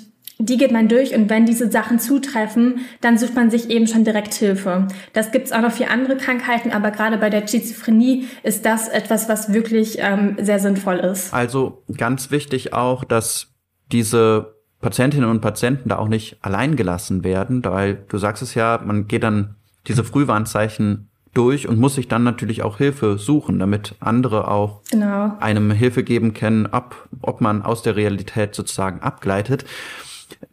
die 0.44 0.56
geht 0.56 0.72
man 0.72 0.88
durch 0.88 1.14
und 1.14 1.30
wenn 1.30 1.46
diese 1.46 1.70
Sachen 1.70 2.00
zutreffen, 2.00 2.80
dann 3.00 3.16
sucht 3.16 3.34
man 3.34 3.50
sich 3.50 3.70
eben 3.70 3.86
schon 3.86 4.04
direkt 4.04 4.34
Hilfe. 4.34 4.88
Das 5.12 5.30
gibt 5.30 5.46
es 5.46 5.52
auch 5.52 5.60
noch 5.60 5.72
für 5.72 5.88
andere 5.88 6.16
Krankheiten, 6.16 6.72
aber 6.72 6.90
gerade 6.90 7.16
bei 7.16 7.30
der 7.30 7.46
Schizophrenie 7.46 8.26
ist 8.42 8.64
das 8.64 8.88
etwas, 8.88 9.28
was 9.28 9.52
wirklich 9.52 9.98
ähm, 10.00 10.36
sehr 10.40 10.58
sinnvoll 10.58 10.96
ist. 10.96 11.32
Also 11.32 11.84
ganz 11.96 12.30
wichtig 12.30 12.72
auch, 12.72 13.04
dass 13.04 13.52
diese 13.92 14.56
Patientinnen 14.80 15.30
und 15.30 15.40
Patienten 15.40 15.88
da 15.88 15.98
auch 15.98 16.08
nicht 16.08 16.38
allein 16.42 16.74
gelassen 16.74 17.22
werden, 17.22 17.64
weil 17.64 18.04
du 18.08 18.18
sagst 18.18 18.42
es 18.42 18.54
ja, 18.54 18.80
man 18.84 19.06
geht 19.06 19.22
dann 19.22 19.54
diese 19.86 20.02
Frühwarnzeichen 20.02 21.08
durch 21.34 21.68
und 21.68 21.78
muss 21.78 21.94
sich 21.94 22.08
dann 22.08 22.24
natürlich 22.24 22.62
auch 22.62 22.78
Hilfe 22.78 23.16
suchen, 23.16 23.58
damit 23.60 23.94
andere 24.00 24.48
auch 24.48 24.82
genau. 24.90 25.36
einem 25.38 25.70
Hilfe 25.70 26.02
geben 26.02 26.34
können, 26.34 26.66
ob, 26.66 27.08
ob 27.22 27.40
man 27.40 27.62
aus 27.62 27.82
der 27.82 27.96
Realität 27.96 28.54
sozusagen 28.54 29.00
abgleitet. 29.00 29.64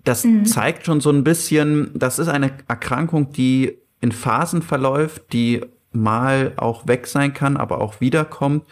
Das 0.03 0.23
mhm. 0.23 0.45
zeigt 0.45 0.85
schon 0.85 1.01
so 1.01 1.09
ein 1.12 1.23
bisschen, 1.23 1.91
das 1.93 2.19
ist 2.19 2.27
eine 2.27 2.51
Erkrankung, 2.67 3.31
die 3.31 3.77
in 4.01 4.12
Phasen 4.12 4.62
verläuft, 4.62 5.33
die 5.33 5.62
mal 5.91 6.53
auch 6.57 6.88
weg 6.88 7.07
sein 7.07 7.33
kann, 7.33 7.57
aber 7.57 7.81
auch 7.81 7.99
wiederkommt. 7.99 8.63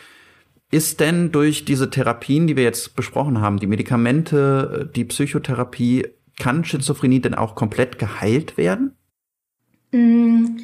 Ist 0.70 1.00
denn 1.00 1.32
durch 1.32 1.66
diese 1.66 1.90
Therapien, 1.90 2.48
die 2.48 2.56
wir 2.56 2.64
jetzt 2.64 2.96
besprochen 2.96 3.42
haben, 3.42 3.60
die 3.60 3.68
Medikamente, 3.68 4.90
die 4.96 5.06
Psychotherapie, 5.06 6.08
kann 6.40 6.64
Schizophrenie 6.64 7.22
denn 7.22 7.34
auch 7.34 7.56
komplett 7.56 7.98
geheilt 8.00 8.58
werden? 8.58 8.92
Mhm. 9.92 10.60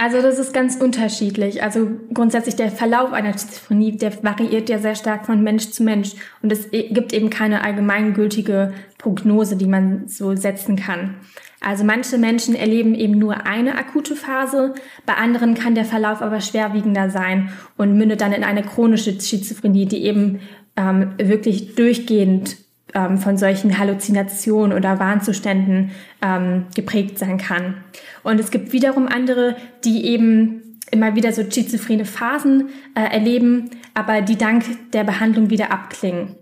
Also 0.00 0.22
das 0.22 0.38
ist 0.38 0.54
ganz 0.54 0.76
unterschiedlich. 0.76 1.60
Also 1.64 1.90
grundsätzlich 2.14 2.54
der 2.54 2.70
Verlauf 2.70 3.12
einer 3.12 3.32
Schizophrenie, 3.32 3.96
der 3.96 4.22
variiert 4.22 4.68
ja 4.68 4.78
sehr 4.78 4.94
stark 4.94 5.26
von 5.26 5.42
Mensch 5.42 5.70
zu 5.70 5.82
Mensch. 5.82 6.12
Und 6.40 6.52
es 6.52 6.70
gibt 6.70 7.12
eben 7.12 7.30
keine 7.30 7.64
allgemeingültige 7.64 8.72
Prognose, 8.96 9.56
die 9.56 9.66
man 9.66 10.06
so 10.06 10.36
setzen 10.36 10.76
kann. 10.76 11.16
Also 11.60 11.82
manche 11.82 12.16
Menschen 12.16 12.54
erleben 12.54 12.94
eben 12.94 13.18
nur 13.18 13.44
eine 13.44 13.76
akute 13.76 14.14
Phase, 14.14 14.74
bei 15.04 15.14
anderen 15.14 15.54
kann 15.54 15.74
der 15.74 15.84
Verlauf 15.84 16.22
aber 16.22 16.40
schwerwiegender 16.40 17.10
sein 17.10 17.50
und 17.76 17.98
mündet 17.98 18.20
dann 18.20 18.32
in 18.32 18.44
eine 18.44 18.62
chronische 18.62 19.20
Schizophrenie, 19.20 19.86
die 19.86 20.04
eben 20.04 20.38
ähm, 20.76 21.14
wirklich 21.20 21.74
durchgehend 21.74 22.56
ähm, 22.94 23.18
von 23.18 23.36
solchen 23.36 23.78
Halluzinationen 23.78 24.76
oder 24.76 24.98
Warnzuständen 24.98 25.90
ähm, 26.22 26.66
geprägt 26.74 27.18
sein 27.18 27.38
kann. 27.38 27.84
Und 28.22 28.40
es 28.40 28.50
gibt 28.50 28.72
wiederum 28.72 29.06
andere, 29.06 29.56
die 29.84 30.06
eben 30.06 30.78
immer 30.90 31.14
wieder 31.14 31.32
so 31.32 31.42
schizophrene 31.42 32.04
Phasen 32.04 32.70
äh, 32.94 33.02
erleben, 33.12 33.70
aber 33.94 34.22
die 34.22 34.36
dank 34.36 34.90
der 34.92 35.04
Behandlung 35.04 35.50
wieder 35.50 35.70
abklingen. 35.70 36.36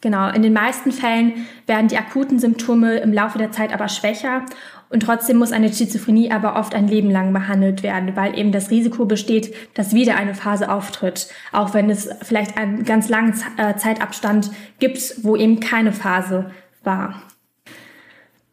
Genau, 0.00 0.30
in 0.30 0.42
den 0.42 0.52
meisten 0.52 0.90
Fällen 0.90 1.46
werden 1.66 1.86
die 1.86 1.96
akuten 1.96 2.40
Symptome 2.40 2.96
im 2.96 3.12
Laufe 3.12 3.38
der 3.38 3.52
Zeit 3.52 3.72
aber 3.72 3.88
schwächer 3.88 4.44
und 4.92 5.00
trotzdem 5.00 5.38
muss 5.38 5.52
eine 5.52 5.72
Schizophrenie 5.72 6.30
aber 6.30 6.56
oft 6.56 6.74
ein 6.74 6.86
Leben 6.86 7.10
lang 7.10 7.32
behandelt 7.32 7.82
werden, 7.82 8.14
weil 8.14 8.38
eben 8.38 8.52
das 8.52 8.70
Risiko 8.70 9.06
besteht, 9.06 9.54
dass 9.74 9.94
wieder 9.94 10.16
eine 10.16 10.34
Phase 10.34 10.70
auftritt, 10.70 11.28
auch 11.50 11.72
wenn 11.72 11.88
es 11.88 12.10
vielleicht 12.22 12.58
einen 12.58 12.84
ganz 12.84 13.08
langen 13.08 13.34
äh, 13.56 13.74
Zeitabstand 13.76 14.50
gibt, 14.78 15.24
wo 15.24 15.34
eben 15.34 15.60
keine 15.60 15.92
Phase 15.92 16.50
war. 16.84 17.22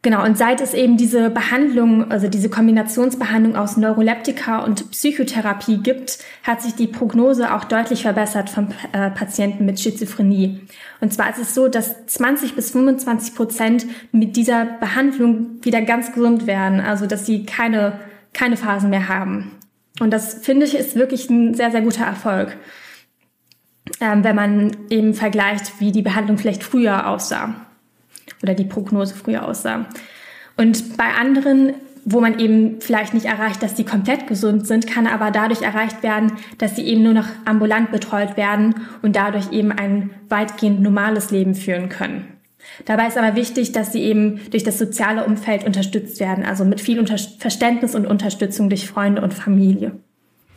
Genau, 0.02 0.24
und 0.24 0.38
seit 0.38 0.62
es 0.62 0.72
eben 0.72 0.96
diese 0.96 1.28
Behandlung, 1.28 2.10
also 2.10 2.26
diese 2.26 2.48
Kombinationsbehandlung 2.48 3.54
aus 3.54 3.76
Neuroleptika 3.76 4.64
und 4.64 4.90
Psychotherapie 4.92 5.76
gibt, 5.76 6.20
hat 6.42 6.62
sich 6.62 6.74
die 6.74 6.86
Prognose 6.86 7.54
auch 7.54 7.64
deutlich 7.64 8.02
verbessert 8.02 8.48
von 8.48 8.68
äh, 8.92 9.10
Patienten 9.10 9.66
mit 9.66 9.78
Schizophrenie. 9.78 10.62
Und 11.02 11.12
zwar 11.12 11.28
ist 11.28 11.38
es 11.38 11.54
so, 11.54 11.68
dass 11.68 12.06
20 12.06 12.54
bis 12.54 12.70
25 12.70 13.34
Prozent 13.34 13.86
mit 14.10 14.36
dieser 14.36 14.64
Behandlung 14.64 15.62
wieder 15.62 15.82
ganz 15.82 16.12
gesund 16.12 16.46
werden, 16.46 16.80
also 16.80 17.04
dass 17.04 17.26
sie 17.26 17.44
keine, 17.44 18.00
keine 18.32 18.56
Phasen 18.56 18.88
mehr 18.88 19.08
haben. 19.08 19.50
Und 20.00 20.14
das 20.14 20.32
finde 20.32 20.64
ich 20.64 20.74
ist 20.74 20.96
wirklich 20.96 21.28
ein 21.28 21.52
sehr, 21.52 21.70
sehr 21.70 21.82
guter 21.82 22.06
Erfolg, 22.06 22.56
ähm, 24.00 24.24
wenn 24.24 24.34
man 24.34 24.74
eben 24.88 25.12
vergleicht, 25.12 25.78
wie 25.78 25.92
die 25.92 26.00
Behandlung 26.00 26.38
vielleicht 26.38 26.64
früher 26.64 27.06
aussah 27.06 27.66
oder 28.42 28.54
die 28.54 28.64
Prognose 28.64 29.14
früher 29.14 29.46
aussah. 29.46 29.86
Und 30.56 30.96
bei 30.96 31.14
anderen, 31.18 31.74
wo 32.04 32.20
man 32.20 32.38
eben 32.38 32.80
vielleicht 32.80 33.14
nicht 33.14 33.26
erreicht, 33.26 33.62
dass 33.62 33.76
sie 33.76 33.84
komplett 33.84 34.26
gesund 34.26 34.66
sind, 34.66 34.86
kann 34.86 35.06
aber 35.06 35.30
dadurch 35.30 35.62
erreicht 35.62 36.02
werden, 36.02 36.32
dass 36.58 36.76
sie 36.76 36.82
eben 36.82 37.02
nur 37.02 37.14
noch 37.14 37.28
ambulant 37.44 37.92
betreut 37.92 38.36
werden 38.36 38.74
und 39.02 39.16
dadurch 39.16 39.52
eben 39.52 39.72
ein 39.72 40.10
weitgehend 40.28 40.80
normales 40.80 41.30
Leben 41.30 41.54
führen 41.54 41.88
können. 41.88 42.24
Dabei 42.84 43.06
ist 43.06 43.16
aber 43.16 43.36
wichtig, 43.36 43.72
dass 43.72 43.92
sie 43.92 44.02
eben 44.02 44.40
durch 44.50 44.64
das 44.64 44.78
soziale 44.78 45.24
Umfeld 45.24 45.64
unterstützt 45.64 46.20
werden, 46.20 46.44
also 46.44 46.64
mit 46.64 46.80
viel 46.80 47.04
Verständnis 47.38 47.94
und 47.94 48.06
Unterstützung 48.06 48.68
durch 48.68 48.86
Freunde 48.86 49.22
und 49.22 49.34
Familie. 49.34 49.92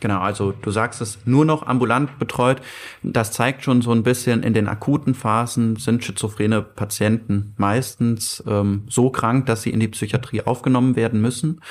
Genau, 0.04 0.20
also 0.20 0.52
du 0.52 0.70
sagst 0.70 1.00
es 1.00 1.20
nur 1.24 1.46
noch 1.46 1.66
ambulant 1.66 2.18
betreut. 2.18 2.60
Das 3.02 3.32
zeigt 3.32 3.64
schon 3.64 3.80
so 3.80 3.90
ein 3.90 4.02
bisschen, 4.02 4.42
in 4.42 4.52
den 4.52 4.68
akuten 4.68 5.14
Phasen 5.14 5.76
sind 5.76 6.04
schizophrene 6.04 6.60
Patienten 6.60 7.54
meistens 7.56 8.44
ähm, 8.46 8.82
so 8.86 9.08
krank, 9.08 9.46
dass 9.46 9.62
sie 9.62 9.70
in 9.70 9.80
die 9.80 9.88
Psychiatrie 9.88 10.42
aufgenommen 10.42 10.94
werden 10.94 11.22
müssen. 11.22 11.62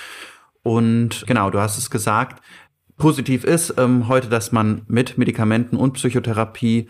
Und 0.64 1.26
genau, 1.28 1.52
du 1.52 1.60
hast 1.60 1.78
es 1.78 1.92
gesagt, 1.92 2.42
positiv 2.98 3.44
ist 3.44 3.76
ähm, 3.78 4.08
heute, 4.08 4.30
dass 4.30 4.52
man 4.52 4.82
mit 4.88 5.16
Medikamenten 5.20 5.78
und 5.78 5.94
Psychotherapie 5.94 6.88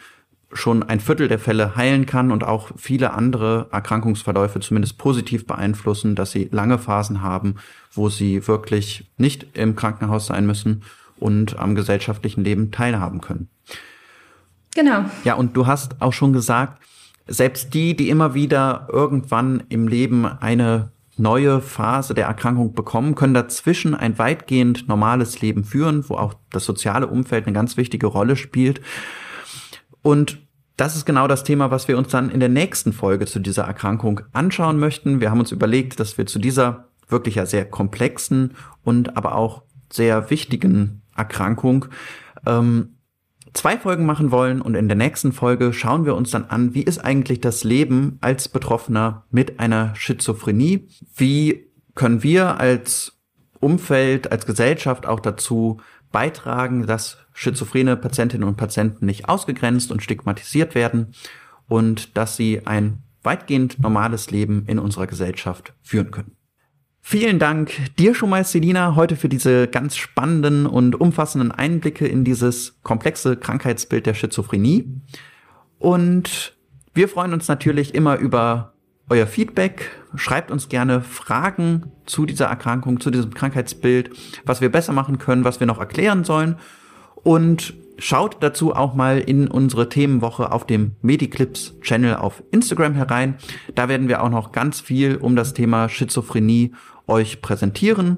schon 0.54 0.82
ein 0.82 1.02
Viertel 1.02 1.28
der 1.28 1.40
Fälle 1.40 1.76
heilen 1.76 2.06
kann 2.06 2.32
und 2.32 2.46
auch 2.46 2.72
viele 2.78 3.12
andere 3.12 3.68
Erkrankungsverläufe 3.70 4.62
zumindest 4.62 4.98
positiv 4.98 5.46
beeinflussen, 5.46 6.16
dass 6.16 6.32
sie 6.32 6.48
lange 6.54 6.80
Phasen 6.80 7.22
haben, 7.22 7.56
wo 7.92 8.08
sie 8.08 8.48
wirklich 8.48 9.12
nicht 9.18 9.58
im 9.58 9.76
Krankenhaus 9.76 10.28
sein 10.28 10.46
müssen 10.46 10.84
und 11.24 11.58
am 11.58 11.74
gesellschaftlichen 11.74 12.44
Leben 12.44 12.72
teilhaben 12.72 13.22
können. 13.22 13.48
Genau. 14.76 15.06
Ja, 15.24 15.36
und 15.36 15.56
du 15.56 15.66
hast 15.66 16.02
auch 16.02 16.12
schon 16.12 16.34
gesagt, 16.34 16.84
selbst 17.26 17.74
die, 17.74 17.96
die 17.96 18.10
immer 18.10 18.34
wieder 18.34 18.88
irgendwann 18.92 19.64
im 19.70 19.88
Leben 19.88 20.26
eine 20.26 20.92
neue 21.16 21.62
Phase 21.62 22.14
der 22.14 22.26
Erkrankung 22.26 22.74
bekommen, 22.74 23.16
können 23.16 23.34
dazwischen 23.34 23.96
ein 23.96 24.18
weitgehend 24.18 24.90
normales 24.90 25.42
Leben 25.42 25.64
führen, 25.64 26.04
wo 26.10 26.16
auch 26.16 26.34
das 26.52 26.66
soziale 26.66 27.08
Umfeld 27.08 27.46
eine 27.46 27.54
ganz 27.54 27.78
wichtige 27.78 28.08
Rolle 28.08 28.36
spielt. 28.36 28.82
Und 30.02 30.40
das 30.76 30.98
ist 30.98 31.06
genau 31.06 31.28
das 31.28 31.46
Thema, 31.46 31.72
was 31.72 31.88
wir 31.88 31.98
uns 31.98 32.10
dann 32.10 32.30
in 32.30 32.42
der 32.42 32.50
nächsten 32.50 32.92
Folge 32.92 33.28
zu 33.28 33.40
dieser 33.40 33.64
Erkrankung 33.64 34.22
anschauen 34.34 34.80
möchten. 34.80 35.22
Wir 35.22 35.30
haben 35.30 35.40
uns 35.40 35.52
überlegt, 35.52 36.00
dass 36.00 36.18
wir 36.18 36.26
zu 36.26 36.40
dieser 36.40 36.90
wirklich 37.08 37.36
ja 37.36 37.46
sehr 37.46 37.64
komplexen 37.64 38.56
und 38.84 39.16
aber 39.16 39.36
auch 39.36 39.62
sehr 39.92 40.32
wichtigen 40.32 41.03
Erkrankung 41.16 41.86
ähm, 42.46 42.98
zwei 43.54 43.78
Folgen 43.78 44.06
machen 44.06 44.32
wollen 44.32 44.62
und 44.62 44.76
in 44.76 44.88
der 44.88 44.98
nächsten 44.98 45.32
Folge 45.32 45.74
schauen 45.74 46.06
wir 46.06 46.16
uns 46.16 46.32
dann 46.32 46.46
an, 46.46 46.74
wie 46.74 46.84
ist 46.84 47.00
eigentlich 47.00 47.40
das 47.40 47.64
Leben 47.64 48.18
als 48.22 48.50
Betroffener 48.50 49.26
mit 49.30 49.60
einer 49.60 49.96
Schizophrenie? 49.96 50.88
Wie 51.16 51.68
können 51.96 52.24
wir 52.24 52.60
als 52.60 53.20
Umfeld, 53.60 54.32
als 54.32 54.46
Gesellschaft 54.46 55.06
auch 55.06 55.20
dazu 55.20 55.80
beitragen, 56.12 56.86
dass 56.86 57.18
schizophrene 57.34 57.96
Patientinnen 57.98 58.48
und 58.48 58.58
Patienten 58.58 59.06
nicht 59.06 59.30
ausgegrenzt 59.30 59.92
und 59.92 60.04
stigmatisiert 60.04 60.76
werden 60.76 61.14
und 61.68 62.18
dass 62.18 62.36
sie 62.36 62.66
ein 62.66 63.04
weitgehend 63.24 63.82
normales 63.82 64.32
Leben 64.32 64.66
in 64.68 64.80
unserer 64.80 65.08
Gesellschaft 65.08 65.74
führen 65.82 66.12
können. 66.12 66.36
Vielen 67.06 67.38
Dank 67.38 67.74
dir 67.98 68.16
schon 68.16 68.30
mal, 68.30 68.46
Selina, 68.46 68.96
heute 68.96 69.18
für 69.18 69.28
diese 69.28 69.68
ganz 69.68 69.98
spannenden 69.98 70.66
und 70.66 71.00
umfassenden 71.00 71.52
Einblicke 71.52 72.08
in 72.08 72.24
dieses 72.24 72.80
komplexe 72.82 73.36
Krankheitsbild 73.36 74.06
der 74.06 74.14
Schizophrenie. 74.14 74.90
Und 75.80 76.56
wir 76.94 77.10
freuen 77.10 77.34
uns 77.34 77.50
natürlich 77.50 77.94
immer 77.94 78.18
über 78.18 78.74
euer 79.10 79.28
Feedback. 79.28 79.92
Schreibt 80.16 80.50
uns 80.50 80.70
gerne 80.70 81.02
Fragen 81.02 81.92
zu 82.06 82.26
dieser 82.26 82.46
Erkrankung, 82.46 83.02
zu 83.02 83.12
diesem 83.12 83.34
Krankheitsbild, 83.34 84.10
was 84.46 84.62
wir 84.62 84.72
besser 84.72 84.94
machen 84.94 85.18
können, 85.18 85.44
was 85.44 85.60
wir 85.60 85.68
noch 85.68 85.80
erklären 85.80 86.24
sollen. 86.24 86.56
Und 87.16 87.74
schaut 87.98 88.38
dazu 88.42 88.74
auch 88.74 88.94
mal 88.94 89.20
in 89.20 89.50
unsere 89.50 89.90
Themenwoche 89.90 90.52
auf 90.52 90.66
dem 90.66 90.96
Mediclips 91.02 91.74
Channel 91.82 92.16
auf 92.16 92.44
Instagram 92.52 92.94
herein. 92.94 93.36
Da 93.76 93.90
werden 93.90 94.08
wir 94.08 94.24
auch 94.24 94.30
noch 94.30 94.54
ganz 94.54 94.80
viel 94.80 95.18
um 95.18 95.36
das 95.36 95.54
Thema 95.54 95.90
Schizophrenie 95.90 96.74
euch 97.08 97.42
präsentieren. 97.42 98.18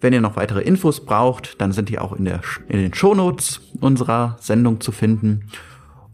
Wenn 0.00 0.12
ihr 0.12 0.20
noch 0.20 0.36
weitere 0.36 0.60
Infos 0.60 1.04
braucht, 1.04 1.60
dann 1.60 1.72
sind 1.72 1.88
die 1.88 1.98
auch 1.98 2.12
in, 2.12 2.26
der, 2.26 2.40
in 2.68 2.78
den 2.78 2.94
Shownotes 2.94 3.60
unserer 3.80 4.36
Sendung 4.40 4.80
zu 4.80 4.92
finden. 4.92 5.48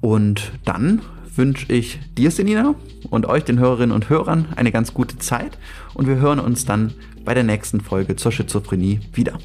Und 0.00 0.52
dann 0.64 1.02
wünsche 1.34 1.72
ich 1.72 1.98
dir, 2.16 2.30
Selina, 2.30 2.74
und 3.10 3.26
euch, 3.26 3.44
den 3.44 3.58
Hörerinnen 3.58 3.94
und 3.94 4.08
Hörern, 4.08 4.48
eine 4.56 4.72
ganz 4.72 4.94
gute 4.94 5.18
Zeit. 5.18 5.58
Und 5.94 6.06
wir 6.06 6.16
hören 6.16 6.38
uns 6.38 6.64
dann 6.64 6.94
bei 7.24 7.34
der 7.34 7.44
nächsten 7.44 7.80
Folge 7.80 8.16
zur 8.16 8.32
Schizophrenie 8.32 9.00
wieder. 9.12 9.38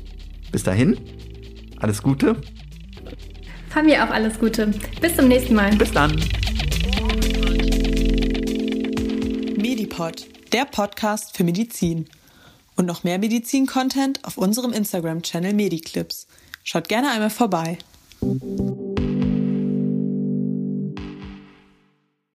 Bis 0.51 0.63
dahin, 0.63 0.97
alles 1.79 2.01
Gute 2.01 2.35
von 3.77 3.85
mir 3.85 4.03
auch 4.03 4.09
alles 4.09 4.39
Gute. 4.39 4.73
Bis 4.99 5.15
zum 5.15 5.27
nächsten 5.27 5.53
Mal. 5.53 5.75
Bis 5.75 5.91
dann. 5.91 6.09
Medipod, 9.55 10.25
der 10.51 10.65
Podcast 10.65 11.37
für 11.37 11.43
Medizin. 11.43 12.07
Und 12.77 12.85
noch 12.85 13.03
mehr 13.03 13.19
Medizin-Content 13.19 14.23
auf 14.23 14.37
unserem 14.37 14.71
Instagram-Channel 14.71 15.53
Mediclips. 15.53 16.27
Schaut 16.63 16.87
gerne 16.87 17.11
einmal 17.11 17.31
vorbei. 17.31 17.79